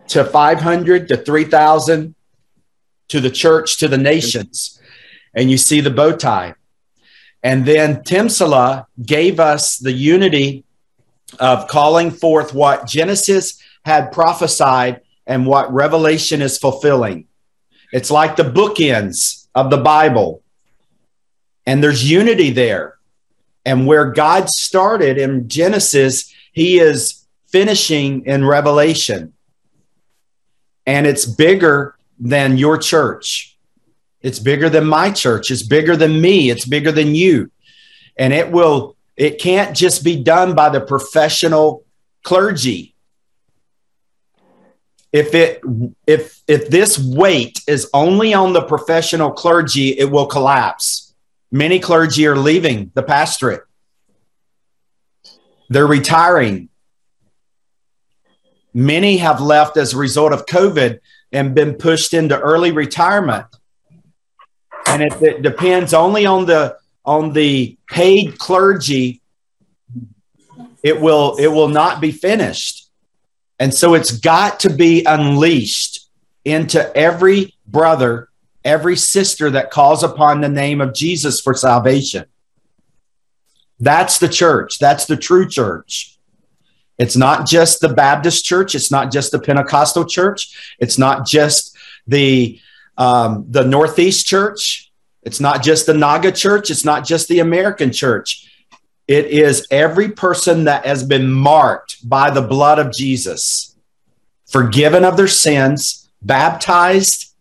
to 0.09 0.23
500 0.23 1.07
to 1.07 1.17
3,000 1.17 2.15
to 3.09 3.19
the 3.19 3.29
church 3.31 3.77
to 3.77 3.87
the 3.87 3.97
nations. 3.97 4.79
And 5.33 5.49
you 5.49 5.57
see 5.57 5.81
the 5.81 5.89
bow 5.89 6.15
tie. 6.15 6.53
And 7.41 7.65
then 7.65 8.03
Timsala 8.03 8.85
gave 9.03 9.39
us 9.39 9.77
the 9.77 9.91
unity 9.91 10.65
of 11.39 11.67
calling 11.67 12.11
forth 12.11 12.53
what 12.53 12.87
Genesis 12.87 13.59
had 13.85 14.11
prophesied 14.11 15.01
and 15.25 15.47
what 15.47 15.73
Revelation 15.73 16.41
is 16.41 16.57
fulfilling. 16.57 17.25
It's 17.91 18.11
like 18.11 18.35
the 18.35 18.43
bookends 18.43 19.47
of 19.55 19.71
the 19.71 19.77
Bible. 19.77 20.43
And 21.65 21.83
there's 21.83 22.09
unity 22.09 22.51
there. 22.51 22.97
And 23.65 23.87
where 23.87 24.11
God 24.11 24.49
started 24.49 25.17
in 25.17 25.47
Genesis, 25.49 26.33
he 26.51 26.79
is 26.79 27.25
finishing 27.47 28.25
in 28.25 28.45
Revelation. 28.45 29.33
And 30.85 31.05
it's 31.05 31.25
bigger 31.25 31.95
than 32.19 32.57
your 32.57 32.77
church. 32.77 33.57
It's 34.21 34.39
bigger 34.39 34.69
than 34.69 34.85
my 34.85 35.11
church. 35.11 35.51
It's 35.51 35.63
bigger 35.63 35.95
than 35.95 36.19
me. 36.19 36.49
It's 36.49 36.65
bigger 36.65 36.91
than 36.91 37.15
you. 37.15 37.51
And 38.17 38.33
it 38.33 38.51
will, 38.51 38.95
it 39.15 39.39
can't 39.39 39.75
just 39.75 40.03
be 40.03 40.21
done 40.21 40.55
by 40.55 40.69
the 40.69 40.81
professional 40.81 41.85
clergy. 42.23 42.95
If 45.11 45.33
it 45.33 45.61
if 46.05 46.43
if 46.47 46.69
this 46.69 46.99
weight 46.99 47.61
is 47.67 47.89
only 47.95 48.35
on 48.35 48.53
the 48.53 48.61
professional 48.61 49.31
clergy, 49.31 49.97
it 49.97 50.11
will 50.11 50.27
collapse. 50.27 51.15
Many 51.51 51.79
clergy 51.79 52.27
are 52.27 52.35
leaving 52.35 52.91
the 52.93 53.01
pastorate. 53.01 53.63
They're 55.69 55.87
retiring. 55.87 56.69
Many 58.73 59.17
have 59.17 59.41
left 59.41 59.77
as 59.77 59.93
a 59.93 59.97
result 59.97 60.33
of 60.33 60.45
COVID 60.45 60.99
and 61.31 61.55
been 61.55 61.75
pushed 61.75 62.13
into 62.13 62.39
early 62.39 62.71
retirement. 62.71 63.45
And 64.87 65.03
if 65.03 65.21
it 65.21 65.41
depends 65.41 65.93
only 65.93 66.25
on 66.25 66.45
the 66.45 66.77
on 67.05 67.33
the 67.33 67.77
paid 67.89 68.37
clergy, 68.39 69.21
it 70.83 70.99
will 70.99 71.35
it 71.37 71.47
will 71.47 71.67
not 71.67 72.01
be 72.01 72.11
finished. 72.11 72.89
And 73.59 73.73
so 73.73 73.93
it's 73.93 74.11
got 74.11 74.61
to 74.61 74.73
be 74.73 75.03
unleashed 75.03 76.09
into 76.45 76.95
every 76.95 77.55
brother, 77.67 78.29
every 78.63 78.95
sister 78.95 79.49
that 79.51 79.69
calls 79.69 80.03
upon 80.03 80.41
the 80.41 80.49
name 80.49 80.81
of 80.81 80.93
Jesus 80.93 81.41
for 81.41 81.53
salvation. 81.53 82.25
That's 83.79 84.19
the 84.19 84.29
church. 84.29 84.79
That's 84.79 85.05
the 85.05 85.17
true 85.17 85.47
church. 85.47 86.17
It's 86.97 87.15
not 87.15 87.47
just 87.47 87.79
the 87.79 87.89
Baptist 87.89 88.43
church. 88.43 88.75
It's 88.75 88.91
not 88.91 89.11
just 89.11 89.31
the 89.31 89.39
Pentecostal 89.39 90.05
church. 90.05 90.75
It's 90.79 90.97
not 90.97 91.25
just 91.25 91.77
the 92.07 92.59
um, 92.97 93.45
the 93.49 93.63
Northeast 93.63 94.25
church. 94.25 94.91
It's 95.23 95.39
not 95.39 95.63
just 95.63 95.85
the 95.85 95.93
Naga 95.93 96.33
church. 96.33 96.69
It's 96.69 96.83
not 96.83 97.05
just 97.05 97.29
the 97.29 97.39
American 97.39 97.93
church. 97.93 98.45
It 99.07 99.27
is 99.27 99.65
every 99.71 100.09
person 100.09 100.65
that 100.65 100.85
has 100.85 101.03
been 101.03 101.31
marked 101.31 102.07
by 102.07 102.29
the 102.29 102.41
blood 102.41 102.77
of 102.77 102.93
Jesus, 102.93 103.75
forgiven 104.45 105.03
of 105.05 105.17
their 105.17 105.27
sins, 105.27 106.09
baptized, 106.21 107.33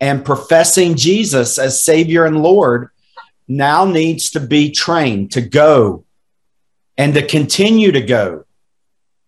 and 0.00 0.24
professing 0.24 0.94
Jesus 0.94 1.58
as 1.58 1.82
Savior 1.82 2.26
and 2.26 2.42
Lord, 2.42 2.90
now 3.48 3.84
needs 3.84 4.30
to 4.30 4.40
be 4.40 4.70
trained 4.70 5.32
to 5.32 5.40
go 5.40 6.04
and 6.96 7.14
to 7.14 7.26
continue 7.26 7.92
to 7.92 8.00
go 8.00 8.44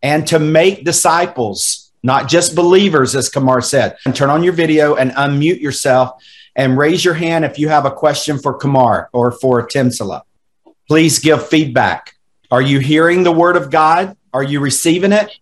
and 0.03 0.27
to 0.29 0.39
make 0.39 0.85
disciples, 0.85 1.93
not 2.03 2.29
just 2.29 2.55
believers, 2.55 3.15
as 3.15 3.29
Kamar 3.29 3.61
said. 3.61 3.97
And 4.05 4.15
turn 4.15 4.31
on 4.31 4.43
your 4.43 4.53
video 4.53 4.95
and 4.95 5.11
unmute 5.13 5.61
yourself 5.61 6.23
and 6.57 6.79
raise 6.79 7.05
your 7.05 7.15
hand 7.15 7.45
if 7.45 7.59
you 7.59 7.69
have 7.69 7.85
a 7.85 7.91
question 7.91 8.39
for 8.39 8.55
Kamar 8.55 9.11
or 9.13 9.33
for 9.33 9.67
Timsala. 9.67 10.23
Please 10.89 11.19
give 11.19 11.47
feedback. 11.47 12.15
Are 12.51 12.63
you 12.63 12.79
hearing 12.79 13.23
the 13.23 13.33
word 13.33 13.57
of 13.57 13.71
God? 13.71 14.17
Are 14.33 14.43
you 14.43 14.61
receiving 14.61 15.13
it? 15.13 15.39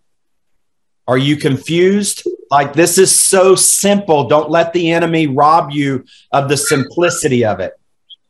Are 1.09 1.18
you 1.18 1.37
confused? 1.37 2.26
Like 2.50 2.73
this 2.73 2.99
is 2.99 3.16
so 3.16 3.54
simple. 3.54 4.28
Don't 4.28 4.50
let 4.50 4.73
the 4.73 4.90
enemy 4.90 5.28
rob 5.28 5.71
you 5.71 6.04
of 6.33 6.49
the 6.49 6.56
simplicity 6.56 7.45
of 7.45 7.61
it. 7.61 7.78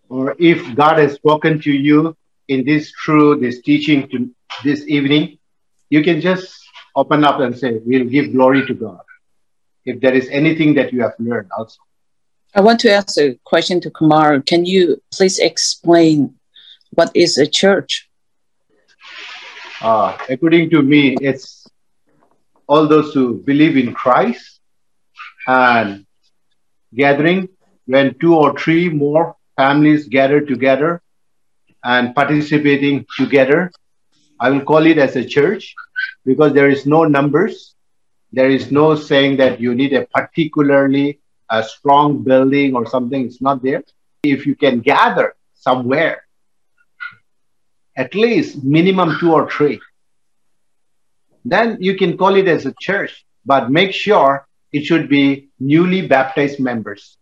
Or 0.09 0.37
if 0.39 0.75
God 0.75 0.99
has 0.99 1.15
spoken 1.15 1.61
to 1.63 1.73
you 1.73 2.17
in 2.49 2.65
this 2.65 2.93
true, 2.93 3.39
this 3.39 3.61
teaching 3.63 4.09
to 4.09 4.31
this 4.63 4.87
evening, 4.87 5.39
you 5.91 6.03
can 6.03 6.21
just 6.21 6.57
open 6.95 7.25
up 7.25 7.41
and 7.41 7.57
say, 7.57 7.81
We'll 7.85 8.05
give 8.07 8.33
glory 8.33 8.67
to 8.67 8.75
God. 8.75 9.01
If 9.85 10.01
there 10.01 10.15
is 10.15 10.29
anything 10.31 10.75
that 10.75 10.93
you 10.93 11.03
have 11.03 11.15
learned 11.19 11.51
also. 11.57 11.79
I 12.55 12.61
want 12.61 12.81
to 12.81 12.91
ask 12.91 13.19
a 13.19 13.39
question 13.45 13.81
to 13.83 13.91
Kumar. 13.91 14.41
Can 14.41 14.65
you 14.65 15.03
please 15.13 15.39
explain 15.39 16.35
what 16.91 17.11
is 17.15 17.37
a 17.39 17.47
church? 17.47 18.09
Uh, 19.81 20.17
according 20.31 20.71
to 20.71 20.83
me, 20.83 21.17
it's 21.21 21.67
all 22.67 22.89
those 22.89 23.13
who 23.13 23.35
believe 23.43 23.77
in 23.77 23.93
Christ 23.93 24.61
and 25.47 26.07
gathering 26.95 27.49
when 27.85 28.15
two 28.19 28.35
or 28.35 28.59
three 28.59 28.89
more 28.89 29.36
families 29.57 30.09
gather 30.09 30.41
together 30.41 31.03
and 31.83 32.15
participating 32.15 33.07
together 33.19 33.71
I 34.39 34.51
will 34.51 34.61
call 34.61 34.87
it 34.87 34.99
as 34.99 35.17
a 35.17 35.25
church 35.25 35.75
because 36.25 36.53
there 36.53 36.69
is 36.69 36.87
no 36.87 37.05
numbers. 37.05 37.75
There 38.33 38.51
is 38.51 38.71
no 38.71 38.95
saying 38.95 39.39
that 39.39 39.61
you 39.61 39.75
need 39.75 39.93
a 39.95 40.07
particularly 40.07 41.21
a 41.51 41.63
strong 41.63 42.23
building 42.23 42.75
or 42.75 42.87
something. 42.87 43.25
It's 43.25 43.41
not 43.41 43.63
there. 43.63 43.83
If 44.25 44.47
you 44.47 44.55
can 44.57 44.81
gather 44.81 45.37
somewhere, 45.55 46.25
at 47.97 48.15
least 48.15 48.63
minimum 48.63 49.17
two 49.21 49.33
or 49.33 49.51
three, 49.51 49.81
then 51.45 51.79
you 51.81 51.97
can 51.97 52.19
call 52.19 52.35
it 52.35 52.49
as 52.49 52.67
a 52.67 52.75
church. 52.79 53.25
But 53.47 53.71
make 53.71 53.93
sure 53.93 54.47
it 54.73 54.85
should 54.85 55.09
be 55.09 55.49
newly 55.61 56.07
baptized 56.07 56.61
members. 56.61 57.17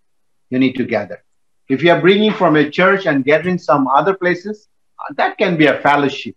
You 0.51 0.59
need 0.59 0.73
to 0.77 0.85
gather. 0.85 1.23
If 1.68 1.83
you 1.83 1.90
are 1.92 2.00
bringing 2.00 2.33
from 2.33 2.57
a 2.57 2.68
church 2.68 3.07
and 3.07 3.24
gathering 3.24 3.59
some 3.59 3.88
other 3.88 4.14
places, 4.14 4.68
uh, 4.98 5.14
that 5.16 5.38
can 5.38 5.57
be 5.57 5.66
a 5.66 5.81
fellowship. 5.81 6.37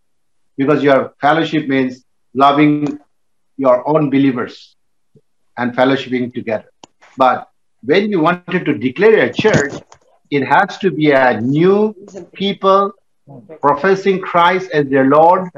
Because 0.55 0.83
your 0.83 1.13
fellowship 1.19 1.67
means 1.67 2.03
loving 2.33 2.99
your 3.57 3.87
own 3.87 4.09
believers 4.09 4.75
and 5.57 5.75
fellowshipping 5.75 6.33
together. 6.33 6.69
But 7.17 7.49
when 7.83 8.09
you 8.09 8.21
wanted 8.21 8.65
to 8.65 8.77
declare 8.77 9.19
a 9.25 9.33
church, 9.33 9.73
it 10.29 10.43
has 10.45 10.77
to 10.79 10.91
be 10.91 11.11
a 11.11 11.39
new 11.39 11.95
people 12.33 12.93
professing 13.61 14.19
Christ 14.21 14.71
as 14.71 14.87
their 14.87 15.05
Lord 15.05 15.49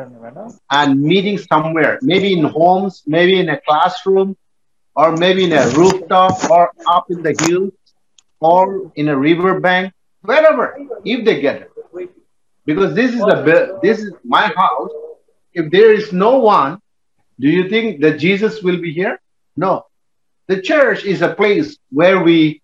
and 0.71 1.01
meeting 1.01 1.37
somewhere, 1.37 1.99
maybe 2.01 2.33
in 2.33 2.45
homes, 2.45 3.03
maybe 3.05 3.39
in 3.39 3.49
a 3.49 3.59
classroom, 3.61 4.35
or 4.95 5.15
maybe 5.15 5.45
in 5.45 5.53
a 5.53 5.69
rooftop, 5.69 6.49
or 6.49 6.71
up 6.91 7.05
in 7.09 7.21
the 7.21 7.35
hills, 7.41 7.71
or 8.39 8.91
in 8.95 9.09
a 9.09 9.17
river 9.17 9.59
bank, 9.59 9.93
wherever, 10.21 10.77
if 11.05 11.25
they 11.25 11.41
get 11.41 11.61
it 11.61 11.71
because 12.69 12.93
this 12.93 13.11
is 13.17 13.21
the 13.21 13.79
this 13.81 13.97
is 13.99 14.13
my 14.23 14.45
house. 14.55 14.91
If 15.53 15.71
there 15.71 15.91
is 15.91 16.13
no 16.13 16.37
one, 16.37 16.79
do 17.39 17.47
you 17.57 17.67
think 17.67 18.01
that 18.01 18.19
Jesus 18.19 18.61
will 18.61 18.79
be 18.79 18.91
here? 18.93 19.19
No. 19.55 19.87
The 20.45 20.61
church 20.61 21.03
is 21.03 21.23
a 21.23 21.33
place 21.33 21.77
where 21.89 22.21
we 22.21 22.61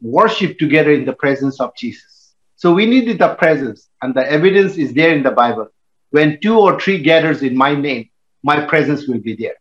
worship 0.00 0.58
together 0.60 0.92
in 0.92 1.04
the 1.04 1.16
presence 1.24 1.60
of 1.60 1.74
Jesus. 1.74 2.34
So 2.54 2.72
we 2.72 2.86
need 2.86 3.18
the 3.18 3.34
presence, 3.34 3.88
and 4.00 4.14
the 4.14 4.24
evidence 4.38 4.76
is 4.84 4.94
there 4.94 5.12
in 5.16 5.24
the 5.24 5.34
Bible. 5.42 5.68
When 6.10 6.38
two 6.40 6.56
or 6.66 6.78
three 6.78 7.00
gathers 7.10 7.42
in 7.42 7.56
my 7.56 7.74
name, 7.74 8.08
my 8.44 8.58
presence 8.72 9.08
will 9.08 9.22
be 9.28 9.34
there. 9.34 9.56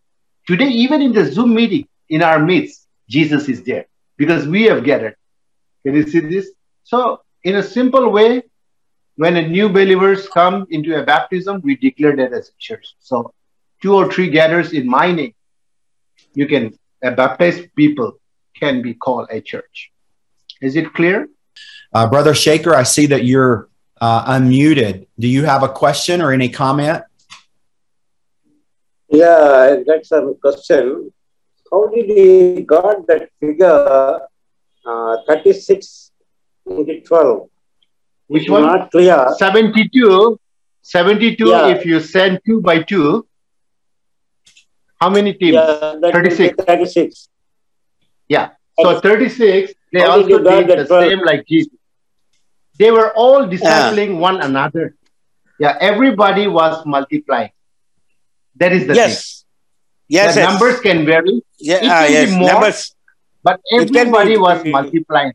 Today, 0.46 0.72
even 0.86 1.02
in 1.02 1.12
the 1.12 1.26
Zoom 1.26 1.56
meeting 1.56 1.88
in 2.10 2.22
our 2.22 2.40
midst, 2.40 2.88
Jesus 3.10 3.50
is 3.50 3.64
there 3.64 3.86
because 4.16 4.48
we 4.48 4.64
have 4.70 4.84
gathered. 4.84 5.16
Can 5.86 5.96
you 5.96 6.08
see 6.08 6.20
this? 6.20 6.52
So, 6.84 7.22
in 7.44 7.56
a 7.56 7.64
simple 7.64 8.10
way, 8.10 8.44
when 9.18 9.38
a 9.38 9.48
new 9.48 9.70
believers 9.70 10.28
come 10.28 10.68
into 10.70 11.00
a 11.00 11.04
baptism, 11.04 11.62
we 11.64 11.76
declare 11.76 12.16
that 12.18 12.34
as 12.34 12.50
a 12.50 12.58
church. 12.60 12.96
So 13.00 13.34
two 13.82 13.96
or 13.96 14.12
three 14.12 14.30
gathers 14.30 14.74
in 14.74 14.88
my 14.88 15.12
name, 15.12 15.34
you 16.34 16.48
can 16.48 16.78
a 17.04 17.12
baptized 17.12 17.74
people 17.76 18.14
can 18.60 18.82
be 18.82 18.94
called 18.94 19.28
a 19.32 19.42
church. 19.42 19.92
Is 20.62 20.76
it 20.76 20.94
clear? 20.94 21.30
Uh, 21.94 22.08
Brother 22.10 22.34
Shaker, 22.34 22.74
I 22.74 22.84
see 22.84 23.06
that 23.08 23.24
you're 23.24 23.70
uh, 24.02 24.34
unmuted. 24.34 25.08
Do 25.20 25.28
you 25.28 25.46
have 25.46 25.64
a 25.64 25.70
question 25.70 26.22
or 26.22 26.32
any 26.32 26.50
comment? 26.50 27.04
Yeah, 29.10 29.78
that's 29.86 30.12
a 30.12 30.34
question. 30.42 31.14
How 31.72 31.88
did 31.88 32.06
he 32.06 32.62
got 32.62 33.08
that 33.08 33.30
figure 33.40 34.20
uh, 34.86 35.18
36 35.28 36.12
into 36.66 37.02
12? 37.02 37.50
Which 38.28 38.50
one? 38.50 38.64
Not 38.64 38.92
clear. 38.92 39.28
72. 39.38 40.40
72, 40.82 41.50
yeah. 41.50 41.68
if 41.70 41.86
you 41.86 42.00
send 42.00 42.40
2 42.46 42.62
by 42.62 42.84
2, 42.84 43.26
how 45.02 45.10
many 45.10 45.34
teams? 45.34 45.56
Yeah, 45.56 45.96
36. 46.00 46.64
36. 46.64 47.30
Yeah. 48.30 48.50
So 48.80 49.00
36, 49.00 49.74
they 49.92 50.00
how 50.02 50.12
also 50.12 50.28
did 50.28 50.68
the 50.68 50.86
12? 50.86 51.10
same 51.10 51.20
like 51.20 51.46
Jesus. 51.48 51.74
They 52.78 52.92
were 52.92 53.14
all 53.16 53.48
discipling 53.48 54.14
yeah. 54.14 54.20
one 54.20 54.42
another. 54.42 54.96
Yeah, 55.60 55.78
everybody 55.80 56.48
was 56.48 56.86
multiplying. 56.86 57.52
That 58.58 58.74
is 58.74 58.88
the 58.88 58.96
yes. 58.96 59.08
thing. 59.08 59.46
Yes. 60.08 60.36
The 60.36 60.42
yes. 60.42 60.50
numbers 60.50 60.80
can 60.82 61.06
vary. 61.06 61.42
Yeah, 61.60 61.78
it 61.78 61.82
can 61.82 61.92
uh, 61.92 62.08
yes. 62.10 62.32
more, 62.32 62.48
numbers. 62.50 62.95
But 63.46 63.62
everybody 63.72 64.38
was 64.38 64.66
multiplying. 64.66 65.34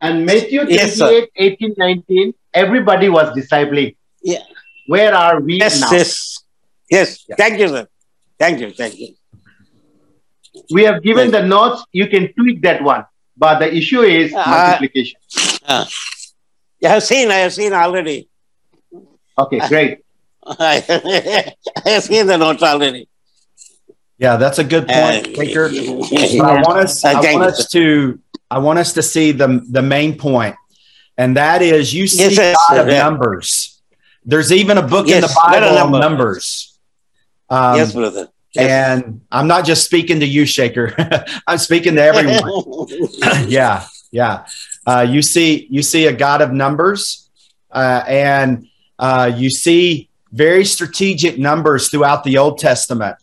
And 0.00 0.24
Matthew 0.24 0.60
28, 0.60 0.70
yes, 0.70 1.00
18, 1.36 1.74
19, 1.76 2.34
everybody 2.54 3.08
was 3.08 3.36
discipling. 3.36 3.96
Yeah. 4.22 4.44
Where 4.86 5.12
are 5.14 5.40
we 5.40 5.58
yes, 5.58 5.80
now? 5.80 5.90
Yes. 5.90 6.44
Yes. 6.88 7.24
Yeah. 7.28 7.36
Thank 7.36 7.58
you, 7.58 7.68
sir. 7.68 7.88
Thank 8.38 8.60
you. 8.60 8.70
Thank 8.70 8.98
you. 8.98 9.14
We 10.70 10.84
have 10.84 11.02
given 11.02 11.30
yes. 11.30 11.40
the 11.40 11.46
notes. 11.46 11.84
You 11.92 12.06
can 12.06 12.32
tweak 12.34 12.62
that 12.62 12.82
one. 12.82 13.04
But 13.36 13.58
the 13.58 13.74
issue 13.74 14.02
is 14.02 14.32
uh, 14.32 14.44
multiplication. 14.46 15.18
Uh, 15.66 15.86
I 16.84 16.88
have 16.88 17.02
seen. 17.02 17.30
I 17.30 17.38
have 17.46 17.52
seen 17.52 17.72
already. 17.72 18.28
Okay, 19.38 19.60
great. 19.68 20.04
I 20.46 21.54
have 21.84 22.02
seen 22.04 22.26
the 22.26 22.36
notes 22.36 22.62
already. 22.62 23.08
Yeah, 24.22 24.36
that's 24.36 24.60
a 24.60 24.64
good 24.64 24.86
point, 24.86 25.26
uh, 25.26 25.30
Baker. 25.36 25.68
I 25.68 26.62
want 26.62 26.78
us, 26.78 27.04
I 27.04 27.34
want 27.34 27.42
us 27.42 27.68
to, 27.70 28.20
I 28.48 28.58
want 28.58 28.78
us 28.78 28.92
to 28.92 29.02
see 29.02 29.32
the 29.32 29.66
the 29.68 29.82
main 29.82 30.16
point, 30.16 30.54
and 31.18 31.36
that 31.36 31.60
is 31.60 31.92
you 31.92 32.06
see 32.06 32.32
yes, 32.32 32.56
God 32.68 32.78
of 32.78 32.86
yeah. 32.86 33.02
numbers. 33.02 33.82
There's 34.24 34.52
even 34.52 34.78
a 34.78 34.82
book 34.82 35.08
in 35.08 35.22
the 35.22 35.40
Bible 35.44 35.76
of 35.76 35.90
numbers. 35.90 36.78
Um, 37.50 37.76
yes, 37.78 37.94
brother. 37.94 38.28
And 38.56 39.22
I'm 39.32 39.48
not 39.48 39.64
just 39.64 39.84
speaking 39.84 40.20
to 40.20 40.26
you, 40.26 40.46
Shaker. 40.46 40.94
I'm 41.48 41.58
speaking 41.58 41.96
to 41.96 42.02
everyone. 42.02 42.86
yeah, 43.50 43.86
yeah. 44.12 44.46
Uh, 44.86 45.04
you 45.08 45.22
see, 45.22 45.66
you 45.68 45.82
see 45.82 46.06
a 46.06 46.12
God 46.12 46.42
of 46.42 46.52
numbers, 46.52 47.28
uh, 47.72 48.04
and 48.06 48.68
uh, 49.00 49.32
you 49.34 49.50
see 49.50 50.10
very 50.30 50.64
strategic 50.64 51.40
numbers 51.40 51.88
throughout 51.88 52.22
the 52.22 52.38
Old 52.38 52.58
Testament. 52.58 53.16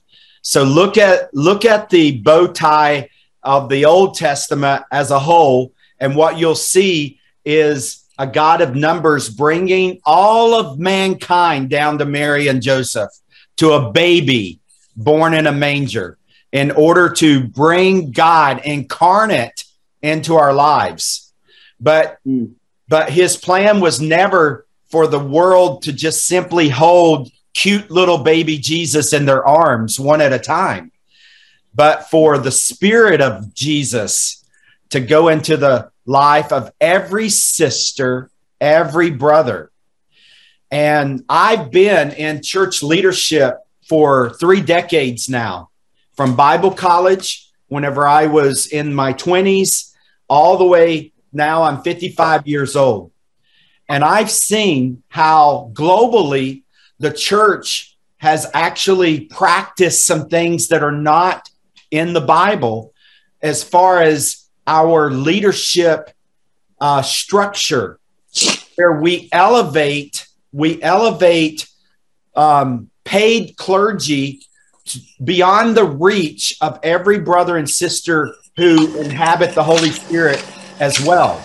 So 0.49 0.63
look 0.63 0.97
at 0.97 1.31
look 1.31 1.63
at 1.63 1.91
the 1.91 2.21
bow 2.21 2.47
tie 2.47 3.09
of 3.43 3.69
the 3.69 3.85
Old 3.85 4.15
Testament 4.15 4.83
as 4.91 5.12
a 5.12 5.19
whole, 5.19 5.73
and 5.99 6.15
what 6.15 6.39
you'll 6.39 6.55
see 6.55 7.19
is 7.45 8.03
a 8.17 8.25
God 8.25 8.62
of 8.62 8.73
numbers 8.73 9.29
bringing 9.29 9.99
all 10.03 10.55
of 10.55 10.79
mankind 10.79 11.69
down 11.69 11.99
to 11.99 12.05
Mary 12.05 12.47
and 12.47 12.63
Joseph 12.63 13.12
to 13.57 13.73
a 13.73 13.91
baby 13.91 14.59
born 14.95 15.35
in 15.35 15.45
a 15.45 15.51
manger 15.51 16.17
in 16.51 16.71
order 16.71 17.09
to 17.09 17.43
bring 17.43 18.09
God 18.09 18.62
incarnate 18.65 19.65
into 20.01 20.35
our 20.35 20.51
lives. 20.51 21.31
But 21.79 22.17
hmm. 22.25 22.45
but 22.88 23.12
his 23.12 23.38
plan 23.38 23.81
was 23.81 24.01
never 24.01 24.65
for 24.89 25.05
the 25.05 25.19
world 25.19 25.83
to 25.83 25.93
just 25.93 26.25
simply 26.25 26.69
hold 26.69 27.29
cute 27.60 27.91
little 27.91 28.19
baby 28.19 28.58
Jesus 28.58 29.12
in 29.12 29.26
their 29.26 29.45
arms 29.45 30.00
one 30.00 30.22
at 30.22 30.32
a 30.32 30.39
time, 30.39 30.93
but 31.76 32.10
for 32.10 32.38
the 32.38 32.52
spirit 32.52 33.19
of 33.19 33.54
Jesus 33.54 34.45
to 34.91 35.02
go 35.02 35.28
into 35.28 35.58
the 35.58 35.91
life 36.06 36.54
of 36.54 36.72
every 36.80 37.28
sister, 37.28 38.32
every 38.62 39.12
brother. 39.12 39.72
And 40.72 41.26
I've 41.28 41.69
been 41.69 42.12
in 42.12 42.41
church 42.41 42.82
leadership 42.82 43.58
for 43.89 44.30
three 44.30 44.62
decades 44.62 45.28
now, 45.28 45.69
from 46.15 46.38
Bible 46.38 46.72
college, 46.72 47.50
whenever 47.67 48.08
I 48.08 48.28
was 48.28 48.67
in 48.67 48.93
my 48.93 49.12
20s, 49.13 49.93
all 50.30 50.58
the 50.58 50.65
way 50.65 51.12
now 51.34 51.63
I'm 51.63 51.82
55 51.82 52.48
years 52.48 52.78
old. 52.78 53.12
And 53.89 54.02
I've 54.04 54.32
seen 54.32 55.04
how 55.10 55.72
globally 55.74 56.63
the 56.99 57.12
church 57.12 57.97
has 58.17 58.49
actually 58.53 59.21
practiced 59.21 60.05
some 60.05 60.27
things 60.27 60.67
that 60.67 60.83
are 60.83 60.91
not 60.91 61.49
in 61.89 62.13
the 62.13 62.21
Bible 62.21 62.93
as 63.41 63.63
far 63.63 64.01
as 64.01 64.45
our 64.67 65.09
leadership 65.09 66.12
uh, 66.81 67.01
structure, 67.01 67.99
where 68.75 68.99
we 69.01 69.29
elevate 69.31 70.27
we 70.51 70.81
elevate 70.81 71.67
um, 72.35 72.89
paid 73.03 73.55
clergy 73.57 74.41
beyond 75.23 75.77
the 75.77 75.85
reach 75.85 76.57
of 76.62 76.79
every 76.83 77.19
brother 77.19 77.57
and 77.57 77.69
sister 77.69 78.33
who 78.57 78.97
inhabit 78.97 79.53
the 79.53 79.63
Holy 79.63 79.91
Spirit 79.91 80.43
as 80.79 80.99
well. 81.05 81.43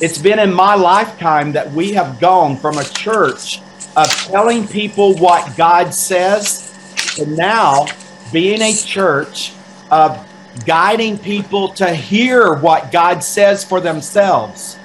It's 0.00 0.18
been 0.18 0.38
in 0.38 0.52
my 0.52 0.74
lifetime 0.74 1.52
that 1.52 1.70
we 1.72 1.92
have 1.92 2.20
gone 2.20 2.56
from 2.56 2.78
a 2.78 2.84
church 2.84 3.60
of 3.96 4.08
telling 4.08 4.66
people 4.66 5.14
what 5.16 5.56
God 5.56 5.92
says 5.92 7.14
to 7.16 7.26
now 7.26 7.86
being 8.32 8.60
a 8.62 8.74
church 8.74 9.52
of 9.90 10.26
guiding 10.64 11.18
people 11.18 11.68
to 11.74 11.94
hear 11.94 12.54
what 12.54 12.92
God 12.92 13.22
says 13.22 13.64
for 13.64 13.80
themselves. 13.80 14.78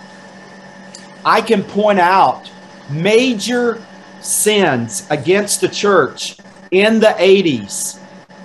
I 1.24 1.42
can 1.42 1.64
point 1.64 2.00
out 2.00 2.50
major 2.90 3.84
sins 4.22 5.08
against 5.10 5.62
the 5.62 5.68
church 5.68 6.38
in 6.72 7.00
the 7.00 7.16
80s, 7.18 8.00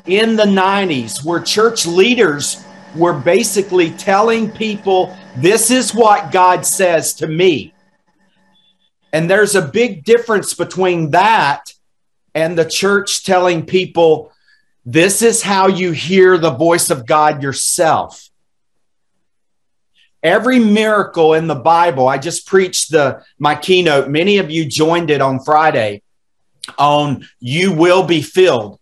in 0.07 0.37
the 0.37 0.45
90s, 0.45 1.25
where 1.25 1.41
church 1.41 1.87
leaders 1.87 2.65
were 2.95 3.13
basically 3.13 3.91
telling 3.93 4.51
people, 4.51 5.17
This 5.37 5.71
is 5.71 5.95
what 5.95 6.33
God 6.33 6.67
says 6.67 7.13
to 7.15 7.27
me. 7.27 7.73
And 9.13 9.29
there's 9.29 9.55
a 9.55 9.63
big 9.63 10.05
difference 10.05 10.55
between 10.55 11.11
that 11.11 11.73
and 12.35 12.57
the 12.57 12.65
church 12.65 13.25
telling 13.25 13.67
people, 13.67 14.33
this 14.85 15.23
is 15.23 15.43
how 15.43 15.67
you 15.67 15.93
hear 15.93 16.39
the 16.39 16.51
voice 16.51 16.91
of 16.91 17.07
God 17.07 17.43
yourself. 17.43 18.29
Every 20.23 20.59
miracle 20.59 21.35
in 21.35 21.47
the 21.47 21.55
Bible, 21.55 22.07
I 22.07 22.19
just 22.19 22.47
preached 22.47 22.91
the 22.91 23.25
my 23.39 23.55
keynote. 23.55 24.11
Many 24.11 24.39
of 24.39 24.51
you 24.51 24.67
joined 24.67 25.11
it 25.11 25.23
on 25.23 25.41
Friday 25.41 26.03
on 26.79 27.27
you 27.39 27.73
will 27.73 28.05
be 28.05 28.23
filled. 28.23 28.79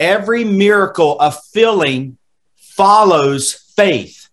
Every 0.00 0.44
miracle 0.44 1.20
of 1.20 1.38
filling 1.52 2.18
follows 2.56 3.52
faith. 3.76 4.28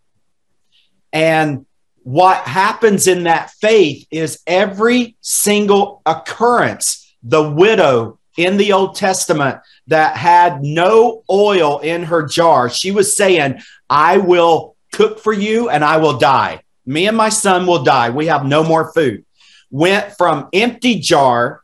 And 1.12 1.66
what 2.06 2.48
happens 2.48 3.08
in 3.08 3.24
that 3.24 3.50
faith 3.50 4.06
is 4.12 4.40
every 4.46 5.16
single 5.22 6.04
occurrence, 6.06 7.16
the 7.24 7.50
widow 7.50 8.20
in 8.38 8.58
the 8.58 8.74
Old 8.74 8.96
Testament 8.96 9.58
that 9.88 10.16
had 10.16 10.62
no 10.62 11.24
oil 11.28 11.80
in 11.80 12.04
her 12.04 12.22
jar, 12.22 12.70
she 12.70 12.92
was 12.92 13.18
saying, 13.18 13.60
I 13.90 14.18
will 14.20 14.76
cook 14.94 15.20
for 15.20 15.34
you 15.34 15.70
and 15.70 15.84
I 15.84 15.98
will 15.98 16.20
die. 16.20 16.62
Me 16.86 17.08
and 17.08 17.18
my 17.18 17.30
son 17.30 17.66
will 17.66 17.84
die. 17.84 18.12
We 18.12 18.28
have 18.28 18.46
no 18.46 18.64
more 18.64 18.94
food. 18.94 19.26
Went 19.72 20.16
from 20.16 20.50
empty 20.54 21.00
jar 21.00 21.64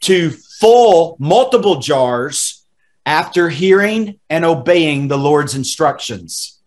to 0.00 0.30
full, 0.58 1.18
multiple 1.20 1.80
jars 1.80 2.64
after 3.04 3.50
hearing 3.50 4.20
and 4.30 4.42
obeying 4.42 5.08
the 5.08 5.18
Lord's 5.18 5.54
instructions. 5.54 6.58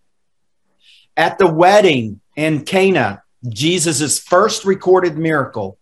At 1.17 1.39
the 1.39 1.47
wedding, 1.47 2.21
in 2.39 2.63
Cana, 2.63 3.21
Jesus' 3.47 4.19
first 4.19 4.63
recorded 4.63 5.17
miracle, 5.17 5.77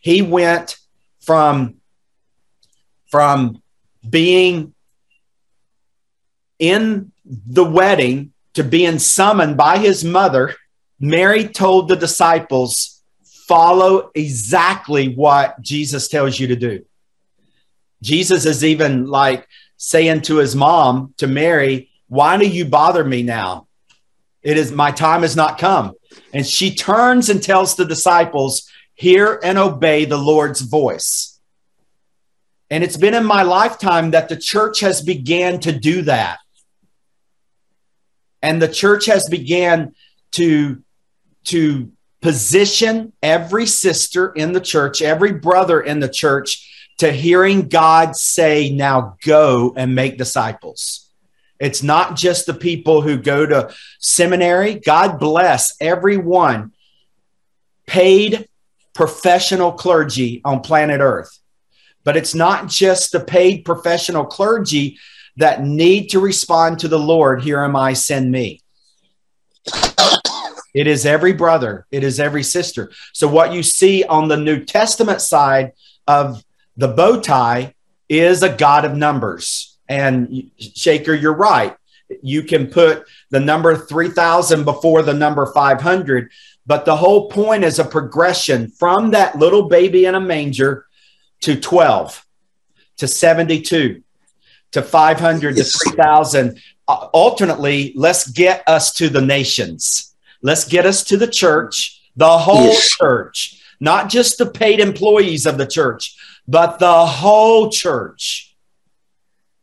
he 0.00 0.22
went 0.22 0.76
from, 1.20 1.76
from 3.10 3.60
being 4.08 4.72
in 6.58 7.12
the 7.24 7.64
wedding 7.64 8.32
to 8.54 8.62
being 8.62 8.98
summoned 8.98 9.56
by 9.56 9.78
his 9.78 10.04
mother. 10.04 10.54
Mary 11.00 11.48
told 11.48 11.88
the 11.88 11.96
disciples, 11.96 13.02
follow 13.48 14.10
exactly 14.14 15.14
what 15.14 15.60
Jesus 15.60 16.08
tells 16.08 16.38
you 16.38 16.46
to 16.48 16.56
do. 16.56 16.84
Jesus 18.02 18.46
is 18.46 18.64
even 18.64 19.06
like 19.06 19.46
saying 19.76 20.22
to 20.22 20.36
his 20.36 20.54
mom, 20.54 21.14
to 21.18 21.26
Mary, 21.26 21.90
why 22.08 22.36
do 22.36 22.46
you 22.46 22.64
bother 22.64 23.04
me 23.04 23.22
now? 23.22 23.65
It 24.46 24.56
is 24.56 24.70
my 24.70 24.92
time 24.92 25.22
has 25.22 25.34
not 25.34 25.58
come. 25.58 25.94
And 26.32 26.46
she 26.46 26.72
turns 26.72 27.30
and 27.30 27.42
tells 27.42 27.74
the 27.74 27.84
disciples, 27.84 28.70
hear 28.94 29.40
and 29.42 29.58
obey 29.58 30.04
the 30.04 30.16
Lord's 30.16 30.60
voice. 30.60 31.40
And 32.70 32.84
it's 32.84 32.96
been 32.96 33.14
in 33.14 33.24
my 33.24 33.42
lifetime 33.42 34.12
that 34.12 34.28
the 34.28 34.36
church 34.36 34.78
has 34.80 35.02
began 35.02 35.58
to 35.60 35.72
do 35.72 36.02
that. 36.02 36.38
And 38.40 38.62
the 38.62 38.68
church 38.68 39.06
has 39.06 39.28
began 39.28 39.96
to, 40.32 40.80
to 41.46 41.90
position 42.22 43.14
every 43.24 43.66
sister 43.66 44.32
in 44.32 44.52
the 44.52 44.60
church, 44.60 45.02
every 45.02 45.32
brother 45.32 45.80
in 45.80 45.98
the 45.98 46.08
church 46.08 46.94
to 46.98 47.10
hearing 47.10 47.68
God 47.68 48.14
say, 48.14 48.70
now 48.70 49.16
go 49.24 49.74
and 49.76 49.96
make 49.96 50.18
disciples. 50.18 51.05
It's 51.58 51.82
not 51.82 52.16
just 52.16 52.46
the 52.46 52.54
people 52.54 53.00
who 53.00 53.16
go 53.16 53.46
to 53.46 53.74
seminary. 53.98 54.74
God 54.74 55.18
bless 55.18 55.74
everyone 55.80 56.72
paid 57.86 58.48
professional 58.94 59.72
clergy 59.72 60.40
on 60.44 60.60
planet 60.60 61.00
Earth. 61.00 61.38
But 62.04 62.16
it's 62.16 62.34
not 62.34 62.68
just 62.68 63.12
the 63.12 63.20
paid 63.20 63.64
professional 63.64 64.24
clergy 64.24 64.98
that 65.36 65.62
need 65.62 66.08
to 66.08 66.20
respond 66.20 66.78
to 66.80 66.88
the 66.88 66.98
Lord, 66.98 67.42
here 67.42 67.60
am 67.60 67.76
I, 67.76 67.92
send 67.92 68.30
me. 68.30 68.62
It 70.74 70.86
is 70.86 71.06
every 71.06 71.32
brother, 71.32 71.86
it 71.90 72.04
is 72.04 72.20
every 72.20 72.42
sister. 72.42 72.92
So, 73.12 73.28
what 73.28 73.52
you 73.52 73.62
see 73.62 74.04
on 74.04 74.28
the 74.28 74.36
New 74.36 74.64
Testament 74.64 75.20
side 75.22 75.72
of 76.06 76.44
the 76.76 76.88
bow 76.88 77.20
tie 77.20 77.74
is 78.08 78.42
a 78.42 78.54
God 78.54 78.84
of 78.84 78.94
numbers. 78.94 79.75
And 79.88 80.50
Shaker, 80.58 81.14
you're 81.14 81.34
right. 81.34 81.76
You 82.22 82.42
can 82.42 82.68
put 82.68 83.04
the 83.30 83.40
number 83.40 83.76
3000 83.76 84.64
before 84.64 85.02
the 85.02 85.14
number 85.14 85.46
500, 85.46 86.30
but 86.66 86.84
the 86.84 86.96
whole 86.96 87.28
point 87.28 87.64
is 87.64 87.78
a 87.78 87.84
progression 87.84 88.68
from 88.68 89.10
that 89.10 89.38
little 89.38 89.68
baby 89.68 90.06
in 90.06 90.14
a 90.14 90.20
manger 90.20 90.86
to 91.40 91.60
12 91.60 92.24
to 92.98 93.08
72 93.08 94.02
to 94.72 94.82
500 94.82 95.56
yes. 95.56 95.72
to 95.72 95.90
3000. 95.90 96.60
Uh, 96.88 97.08
alternately, 97.12 97.92
let's 97.96 98.28
get 98.28 98.62
us 98.66 98.92
to 98.94 99.08
the 99.08 99.20
nations. 99.20 100.14
Let's 100.42 100.64
get 100.64 100.86
us 100.86 101.02
to 101.04 101.16
the 101.16 101.26
church, 101.26 102.02
the 102.16 102.38
whole 102.38 102.66
yes. 102.66 102.90
church, 102.90 103.62
not 103.80 104.08
just 104.08 104.38
the 104.38 104.46
paid 104.46 104.80
employees 104.80 105.46
of 105.46 105.58
the 105.58 105.66
church, 105.66 106.16
but 106.46 106.78
the 106.78 107.06
whole 107.06 107.70
church 107.70 108.45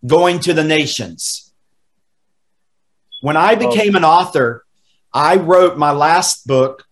going 0.06 0.40
to 0.42 0.54
the 0.54 0.64
nations. 0.64 1.52
When 3.22 3.38
I 3.38 3.56
became 3.56 3.96
an 3.96 4.04
author, 4.04 4.66
I 5.14 5.38
wrote 5.38 5.78
my 5.78 5.92
last 5.92 6.46
book, 6.46 6.86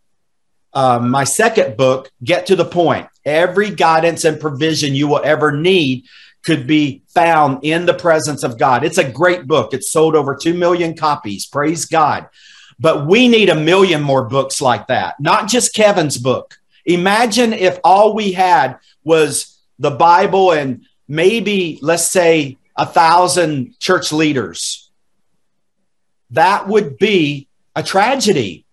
uh, 0.74 1.00
my 1.00 1.26
second 1.26 1.76
book, 1.76 2.10
Get 2.24 2.46
to 2.46 2.56
the 2.56 2.66
Point. 2.66 3.08
Every 3.26 3.70
guidance 3.70 4.24
and 4.24 4.40
provision 4.40 4.96
you 4.96 5.08
will 5.08 5.22
ever 5.24 5.52
need 5.52 6.06
could 6.44 6.66
be 6.66 7.04
found 7.14 7.64
in 7.64 7.86
the 7.86 7.94
presence 7.94 8.44
of 8.44 8.58
God. 8.58 8.84
It's 8.84 8.98
a 8.98 9.12
great 9.12 9.46
book. 9.46 9.74
It's 9.74 9.92
sold 9.92 10.16
over 10.16 10.36
2 10.36 10.54
million 10.54 10.96
copies. 10.96 11.46
Praise 11.46 11.86
God. 11.86 12.30
But 12.80 13.06
we 13.06 13.28
need 13.28 13.50
a 13.50 13.56
million 13.56 14.02
more 14.02 14.24
books 14.24 14.62
like 14.62 14.88
that, 14.88 15.20
not 15.20 15.48
just 15.48 15.76
Kevin's 15.76 16.18
book. 16.18 16.58
Imagine 16.86 17.54
if 17.54 17.80
all 17.84 18.16
we 18.16 18.32
had 18.32 18.80
was 19.04 19.60
the 19.78 19.92
Bible 19.92 20.52
and 20.52 20.86
maybe, 21.08 21.78
let's 21.82 22.08
say, 22.08 22.58
a 22.76 22.86
thousand 22.86 23.80
church 23.80 24.12
leaders. 24.12 24.90
That 26.32 26.68
would 26.68 26.98
be 26.98 27.48
a 27.76 27.84
tragedy. 27.84 28.66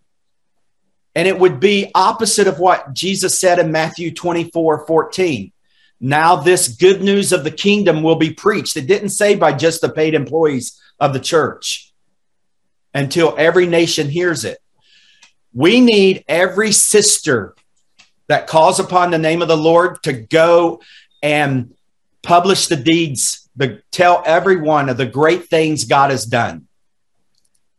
And 1.14 1.26
it 1.26 1.38
would 1.38 1.58
be 1.58 1.90
opposite 1.94 2.46
of 2.46 2.61
what 2.61 2.92
Jesus 2.92 3.38
said 3.38 3.58
in 3.58 3.72
Matthew 3.72 4.14
24 4.14 4.87
14. 4.87 5.52
Now, 6.00 6.37
this 6.37 6.68
good 6.68 7.02
news 7.02 7.32
of 7.32 7.42
the 7.42 7.50
kingdom 7.50 8.02
will 8.02 8.16
be 8.16 8.32
preached. 8.32 8.76
It 8.76 8.87
didn't 8.87 9.08
say 9.08 9.34
by 9.34 9.52
just 9.52 9.80
the 9.80 9.88
paid 9.88 10.14
employees 10.14 10.80
of 11.00 11.12
the 11.12 11.20
church 11.20 11.92
until 12.94 13.34
every 13.37 13.66
nation 13.66 14.08
hears 14.08 14.44
it. 14.44 14.58
We 15.52 15.80
need 15.80 16.24
every 16.28 16.70
sister 16.72 17.56
that 18.28 18.46
calls 18.46 18.78
upon 18.78 19.11
the 19.11 19.18
name 19.18 19.42
of 19.42 19.48
the 19.48 19.56
Lord 19.56 20.02
to 20.04 20.12
go 20.12 20.80
and 21.22 21.74
publish 22.22 22.66
the 22.66 22.76
deeds, 22.76 23.47
the, 23.59 23.83
tell 23.90 24.23
everyone 24.25 24.88
of 24.88 24.97
the 24.97 25.07
great 25.07 25.49
things 25.49 25.85
God 25.85 26.11
has 26.11 26.25
done. 26.25 26.68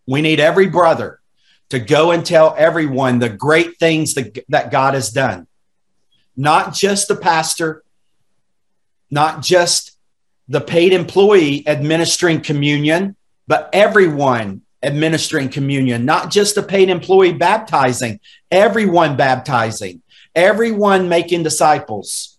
We 0.06 0.22
need 0.22 0.40
every 0.40 0.68
brother 0.68 1.22
to 1.70 1.80
go 1.80 2.12
and 2.12 2.26
tell 2.26 2.54
everyone 2.58 3.20
the 3.20 3.30
great 3.30 3.78
things 3.80 4.14
that, 4.16 4.38
that 4.50 4.72
God 4.72 4.94
has 4.94 5.10
done. 5.10 5.48
Not 6.36 6.74
just 6.74 7.08
the 7.08 7.16
pastor, 7.16 7.84
not 9.10 9.42
just 9.42 9.98
the 10.50 10.62
paid 10.62 10.94
employee 10.94 11.66
administering 11.66 12.42
communion, 12.42 13.16
but 13.48 13.70
everyone 13.72 14.62
administering 14.84 15.48
communion, 15.48 16.06
not 16.06 16.30
just 16.30 16.56
the 16.56 16.64
paid 16.64 16.90
employee 16.90 17.34
baptizing, 17.34 18.20
everyone 18.52 19.16
baptizing, 19.16 20.02
everyone 20.36 21.08
making 21.08 21.44
disciples. 21.44 22.39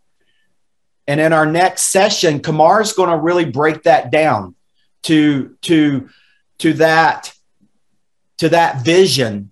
And 1.11 1.21
in 1.21 1.33
our 1.33 1.45
next 1.45 1.87
session, 1.87 2.39
Kamar 2.39 2.81
is 2.83 2.93
going 2.93 3.11
to 3.11 3.17
really 3.17 3.45
break 3.45 3.83
that 3.83 4.13
down 4.13 4.55
to, 5.03 5.57
to, 5.63 6.09
to 6.59 6.73
that, 6.75 7.35
to 8.39 8.51
that 8.51 8.85
vision 8.85 9.51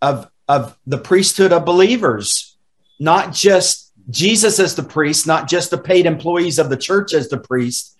of, 0.00 0.30
of 0.48 0.78
the 0.86 0.96
priesthood 0.96 1.52
of 1.52 1.66
believers, 1.66 2.56
not 2.98 3.34
just 3.34 3.92
Jesus 4.08 4.58
as 4.58 4.76
the 4.76 4.82
priest, 4.82 5.26
not 5.26 5.46
just 5.46 5.70
the 5.70 5.76
paid 5.76 6.06
employees 6.06 6.58
of 6.58 6.70
the 6.70 6.76
church 6.78 7.12
as 7.12 7.28
the 7.28 7.36
priest, 7.36 7.98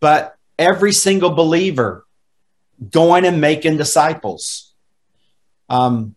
but 0.00 0.36
every 0.58 0.92
single 0.92 1.30
believer 1.30 2.04
going 2.90 3.24
and 3.24 3.40
making 3.40 3.76
disciples. 3.76 4.74
Um, 5.68 6.16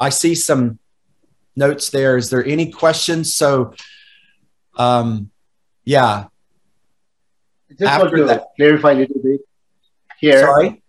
I 0.00 0.08
see 0.08 0.34
some 0.34 0.80
notes 1.54 1.90
there. 1.90 2.16
Is 2.16 2.30
there 2.30 2.44
any 2.44 2.72
questions? 2.72 3.32
So, 3.32 3.74
um, 4.76 5.30
yeah. 5.84 6.26
Just 7.70 7.82
After 7.82 8.04
want 8.04 8.16
to 8.16 8.24
that, 8.24 8.46
clarify 8.56 8.92
a 8.92 8.94
little 8.96 9.22
bit 9.22 9.40
here. 10.18 10.40
Sorry? 10.40 10.82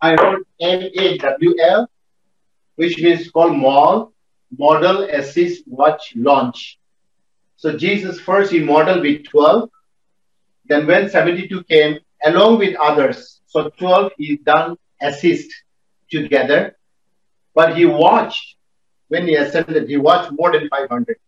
I 0.00 0.14
wrote 0.14 0.46
M-A-W-L, 0.60 1.90
which 2.76 2.98
means 2.98 3.30
called 3.30 3.56
mall, 3.56 4.12
model, 4.56 5.02
assist, 5.04 5.64
watch, 5.66 6.14
launch. 6.16 6.78
So 7.56 7.76
Jesus 7.76 8.18
first, 8.18 8.50
he 8.50 8.60
modeled 8.60 9.02
with 9.02 9.24
12. 9.24 9.68
Then 10.66 10.86
when 10.86 11.10
72 11.10 11.64
came, 11.64 11.98
along 12.24 12.58
with 12.58 12.74
others, 12.76 13.40
so 13.46 13.68
12 13.68 14.12
he 14.16 14.36
done 14.38 14.76
assist 15.02 15.50
together, 16.10 16.76
but 17.54 17.76
he 17.76 17.84
watched 17.84 18.56
when 19.10 19.26
he 19.26 19.34
ascended, 19.34 19.88
he 19.88 19.96
watched 19.96 20.30
more 20.38 20.52
than 20.52 20.68
500. 20.68 21.18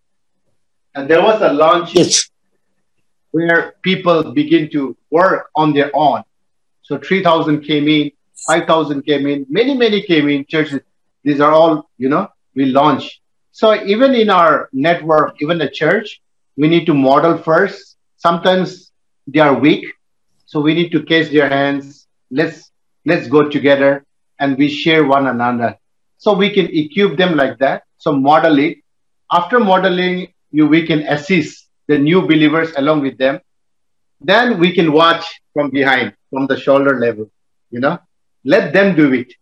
And 0.95 1.09
there 1.09 1.23
was 1.23 1.41
a 1.41 1.53
launch 1.53 1.95
yes. 1.95 2.29
where 3.31 3.75
people 3.83 4.33
begin 4.33 4.71
to 4.71 4.97
work 5.11 5.51
on 5.57 5.73
their 5.73 5.91
own. 5.95 6.23
So 6.83 6.99
3,000 6.99 7.63
came 7.63 7.89
in, 7.89 8.11
5,000 8.47 9.03
came 9.03 9.27
in, 9.27 9.47
many, 9.49 9.75
many 9.75 10.03
came 10.03 10.29
in 10.29 10.45
churches. 10.47 10.81
These 11.25 11.41
are 11.41 11.53
all, 11.53 11.89
you 11.97 12.09
know, 12.09 12.29
we 12.55 12.67
launch. 12.67 13.21
So 13.53 13.75
even 13.85 14.15
in 14.15 14.29
our 14.31 14.69
network, 14.73 15.37
even 15.41 15.59
the 15.59 15.69
church, 15.69 16.21
we 16.57 16.69
need 16.69 16.87
to 16.87 16.95
model 16.95 17.39
first. 17.39 17.97
Sometimes 18.17 18.91
they 19.27 19.41
are 19.41 19.55
weak. 19.55 19.87
So 20.47 20.61
we 20.61 20.75
need 20.75 20.91
to 20.93 21.03
case 21.03 21.31
their 21.31 21.49
hands, 21.49 22.07
let's 22.31 22.73
let's 23.05 23.29
go 23.29 23.49
together 23.49 24.05
and 24.39 24.57
we 24.59 24.69
share 24.69 25.05
one 25.07 25.27
another 25.27 25.77
so 26.19 26.33
we 26.33 26.51
can 26.51 26.67
equip 26.83 27.17
them 27.17 27.37
like 27.37 27.59
that 27.59 27.83
so 27.99 28.13
model 28.13 28.59
it 28.59 28.79
after 29.31 29.59
modeling 29.61 30.33
you 30.53 30.67
we 30.67 30.87
can 30.87 31.01
assist 31.01 31.69
the 31.89 31.99
new 31.99 32.23
believers 32.23 32.73
along 32.77 33.01
with 33.03 33.19
them. 33.19 33.41
Then 34.21 34.59
we 34.61 34.73
can 34.73 34.93
watch 34.93 35.25
from 35.53 35.71
behind 35.71 36.15
from 36.31 36.47
the 36.47 36.57
shoulder 36.57 36.99
level 37.01 37.31
you 37.71 37.81
know. 37.81 37.99
Let 38.45 38.73
them 38.73 38.97
do 38.97 39.13
it. 39.13 39.33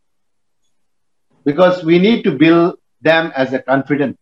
Because 1.44 1.82
we 1.82 1.98
need 1.98 2.22
to 2.24 2.32
build 2.32 2.76
them 3.00 3.32
as 3.34 3.52
a 3.52 3.60
confident 3.60 4.18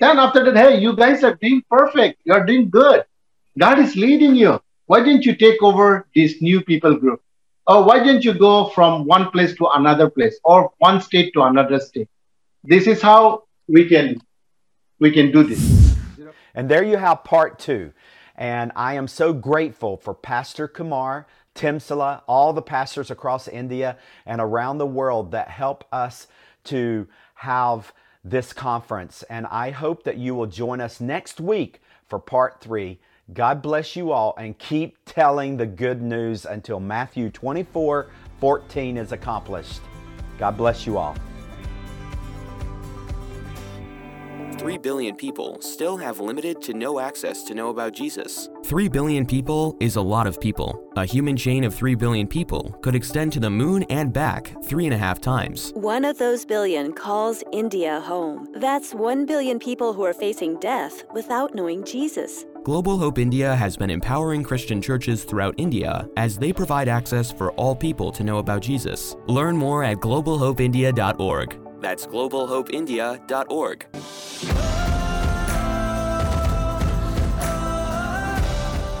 then 0.00 0.18
after 0.18 0.44
that 0.44 0.56
hey 0.56 0.78
you 0.80 0.94
guys 0.94 1.24
are 1.24 1.34
doing 1.34 1.62
perfect. 1.68 2.20
You're 2.24 2.44
doing 2.44 2.70
good. 2.70 3.04
God 3.58 3.78
is 3.78 3.96
leading 3.96 4.36
you. 4.36 4.60
Why 4.86 5.00
didn't 5.02 5.26
you 5.26 5.34
take 5.34 5.62
over 5.62 6.06
this 6.14 6.40
new 6.40 6.62
people 6.62 6.94
group? 6.96 7.20
Or 7.66 7.84
why 7.84 8.02
didn't 8.02 8.24
you 8.24 8.32
go 8.32 8.68
from 8.70 9.04
one 9.04 9.30
place 9.30 9.54
to 9.56 9.66
another 9.74 10.08
place 10.08 10.38
or 10.44 10.70
one 10.78 11.00
state 11.00 11.32
to 11.34 11.42
another 11.42 11.80
state? 11.80 12.08
This 12.64 12.86
is 12.86 13.02
how 13.02 13.44
we 13.66 13.88
can 13.88 14.20
we 15.00 15.10
can 15.10 15.30
do 15.32 15.42
this. 15.42 15.87
And 16.58 16.68
there 16.68 16.82
you 16.82 16.96
have 16.96 17.22
part 17.22 17.60
two. 17.60 17.92
And 18.34 18.72
I 18.74 18.94
am 18.94 19.06
so 19.06 19.32
grateful 19.32 19.96
for 19.96 20.12
Pastor 20.12 20.66
Kumar, 20.66 21.28
Timsala, 21.54 22.22
all 22.26 22.52
the 22.52 22.62
pastors 22.62 23.12
across 23.12 23.46
India 23.46 23.96
and 24.26 24.40
around 24.40 24.78
the 24.78 24.86
world 24.86 25.30
that 25.30 25.50
help 25.50 25.84
us 25.92 26.26
to 26.64 27.06
have 27.34 27.92
this 28.24 28.52
conference. 28.52 29.22
And 29.30 29.46
I 29.46 29.70
hope 29.70 30.02
that 30.02 30.16
you 30.16 30.34
will 30.34 30.46
join 30.48 30.80
us 30.80 31.00
next 31.00 31.40
week 31.40 31.80
for 32.08 32.18
part 32.18 32.60
three 32.60 32.98
God 33.32 33.60
bless 33.60 33.94
you 33.94 34.10
all 34.10 34.34
and 34.38 34.58
keep 34.58 34.96
telling 35.04 35.58
the 35.58 35.66
good 35.66 36.00
news 36.00 36.46
until 36.46 36.80
Matthew 36.80 37.30
24 37.30 38.08
14 38.40 38.96
is 38.96 39.12
accomplished. 39.12 39.80
God 40.38 40.56
bless 40.56 40.86
you 40.86 40.96
all. 40.96 41.14
3 44.58 44.76
billion 44.76 45.14
people 45.14 45.56
still 45.60 45.96
have 45.96 46.18
limited 46.18 46.60
to 46.60 46.74
no 46.74 46.98
access 46.98 47.44
to 47.44 47.54
know 47.54 47.68
about 47.68 47.92
Jesus. 47.92 48.48
3 48.64 48.88
billion 48.88 49.24
people 49.24 49.76
is 49.78 49.94
a 49.94 50.02
lot 50.02 50.26
of 50.26 50.40
people. 50.40 50.82
A 50.96 51.04
human 51.04 51.36
chain 51.36 51.62
of 51.62 51.72
3 51.72 51.94
billion 51.94 52.26
people 52.26 52.76
could 52.82 52.96
extend 52.96 53.32
to 53.34 53.40
the 53.40 53.48
moon 53.48 53.84
and 53.84 54.12
back 54.12 54.52
three 54.64 54.84
and 54.84 54.92
a 54.92 54.98
half 54.98 55.20
times. 55.20 55.70
One 55.76 56.04
of 56.04 56.18
those 56.18 56.44
billion 56.44 56.92
calls 56.92 57.44
India 57.52 58.00
home. 58.00 58.48
That's 58.56 58.92
1 58.92 59.26
billion 59.26 59.60
people 59.60 59.92
who 59.92 60.04
are 60.04 60.12
facing 60.12 60.58
death 60.58 61.04
without 61.14 61.54
knowing 61.54 61.84
Jesus. 61.84 62.44
Global 62.64 62.98
Hope 62.98 63.18
India 63.18 63.54
has 63.54 63.76
been 63.76 63.90
empowering 63.90 64.42
Christian 64.42 64.82
churches 64.82 65.22
throughout 65.22 65.54
India 65.56 66.08
as 66.16 66.36
they 66.36 66.52
provide 66.52 66.88
access 66.88 67.30
for 67.30 67.52
all 67.52 67.76
people 67.76 68.10
to 68.10 68.24
know 68.24 68.38
about 68.38 68.60
Jesus. 68.60 69.14
Learn 69.28 69.56
more 69.56 69.84
at 69.84 69.98
globalhopeindia.org. 69.98 71.67
That's 71.80 72.06
globalhopeindia.org. 72.06 73.86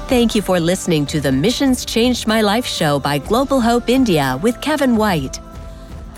Thank 0.08 0.34
you 0.34 0.40
for 0.40 0.58
listening 0.58 1.04
to 1.06 1.20
the 1.20 1.30
Missions 1.30 1.84
Changed 1.84 2.26
My 2.26 2.40
Life 2.40 2.64
show 2.64 2.98
by 2.98 3.18
Global 3.18 3.60
Hope 3.60 3.90
India 3.90 4.40
with 4.42 4.58
Kevin 4.62 4.96
White. 4.96 5.38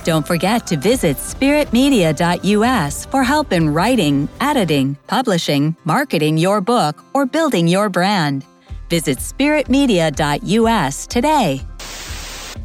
Don't 0.04 0.24
forget 0.24 0.64
to 0.68 0.76
visit 0.76 1.16
spiritmedia.us 1.16 3.06
for 3.06 3.24
help 3.24 3.52
in 3.52 3.74
writing, 3.74 4.28
editing, 4.40 4.96
publishing, 5.08 5.74
marketing 5.84 6.38
your 6.38 6.60
book, 6.60 7.04
or 7.14 7.26
building 7.26 7.66
your 7.66 7.88
brand. 7.88 8.44
Visit 8.88 9.18
spiritmedia.us 9.18 11.06
today. 11.06 11.60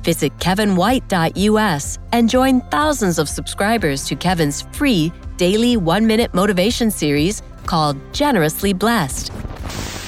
Visit 0.06 0.38
kevinwhite.us 0.38 1.98
and 2.12 2.30
join 2.30 2.62
thousands 2.70 3.18
of 3.18 3.28
subscribers 3.28 4.06
to 4.06 4.16
Kevin's 4.16 4.62
free 4.72 5.12
daily 5.38 5.78
one 5.78 6.06
minute 6.06 6.32
motivation 6.32 6.92
series 6.92 7.42
called 7.66 7.98
Generously 8.14 8.72
Blessed. 8.74 9.32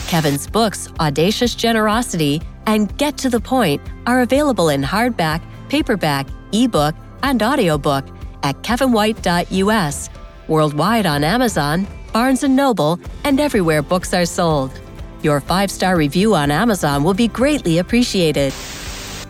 Kevin's 0.08 0.46
books, 0.46 0.88
Audacious 1.00 1.56
Generosity 1.56 2.44
and 2.68 2.96
Get 3.00 3.18
to 3.18 3.28
the 3.28 3.40
Point, 3.40 3.82
are 4.06 4.22
available 4.22 4.70
in 4.70 4.84
hardback, 4.84 5.42
paperback, 5.68 6.28
ebook, 6.54 6.94
and 7.24 7.42
audiobook 7.42 8.06
at 8.44 8.62
kevinwhite.us, 8.62 10.10
worldwide 10.48 11.08
on 11.08 11.24
Amazon, 11.24 11.88
Barnes 12.14 12.44
& 12.44 12.48
Noble, 12.48 13.00
and 13.24 13.40
everywhere 13.40 13.82
books 13.82 14.14
are 14.14 14.26
sold. 14.26 14.80
Your 15.24 15.42
five-star 15.42 15.98
review 15.98 16.36
on 16.36 16.52
Amazon 16.52 17.04
will 17.04 17.16
be 17.16 17.28
greatly 17.28 17.80
appreciated. 17.80 18.54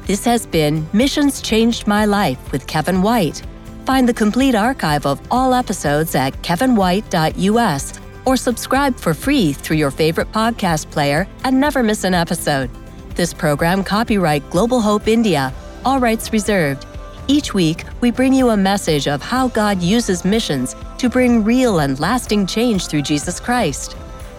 This 0.07 0.23
has 0.23 0.45
been 0.45 0.87
Missions 0.93 1.41
Changed 1.41 1.85
My 1.85 2.05
Life 2.05 2.53
with 2.53 2.65
Kevin 2.65 3.01
White. 3.01 3.41
Find 3.85 4.07
the 4.07 4.13
complete 4.13 4.55
archive 4.55 5.05
of 5.05 5.19
all 5.29 5.53
episodes 5.53 6.15
at 6.15 6.31
kevinwhite.us 6.43 7.99
or 8.25 8.37
subscribe 8.37 8.95
for 8.95 9.13
free 9.13 9.51
through 9.51 9.75
your 9.75 9.91
favorite 9.91 10.31
podcast 10.31 10.89
player 10.91 11.27
and 11.43 11.59
never 11.59 11.83
miss 11.83 12.05
an 12.05 12.13
episode. 12.13 12.69
This 13.15 13.33
program 13.33 13.83
copyright 13.83 14.49
Global 14.49 14.79
Hope 14.79 15.09
India, 15.09 15.53
all 15.83 15.99
rights 15.99 16.31
reserved. 16.31 16.85
Each 17.27 17.53
week, 17.53 17.83
we 17.99 18.09
bring 18.09 18.31
you 18.31 18.51
a 18.51 18.55
message 18.55 19.09
of 19.09 19.21
how 19.21 19.49
God 19.49 19.81
uses 19.81 20.23
missions 20.23 20.73
to 20.99 21.09
bring 21.09 21.43
real 21.43 21.79
and 21.79 21.99
lasting 21.99 22.47
change 22.47 22.87
through 22.87 23.01
Jesus 23.01 23.41
Christ. 23.41 23.97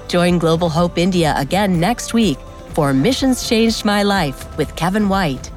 Join 0.09 0.39
Global 0.39 0.71
Hope 0.71 0.97
India 0.97 1.35
again 1.37 1.79
next 1.79 2.15
week 2.15 2.39
for 2.73 2.95
Missions 2.95 3.47
Changed 3.47 3.85
My 3.85 4.03
Life 4.03 4.57
with 4.57 4.75
Kevin 4.75 5.11
White. 5.11 5.51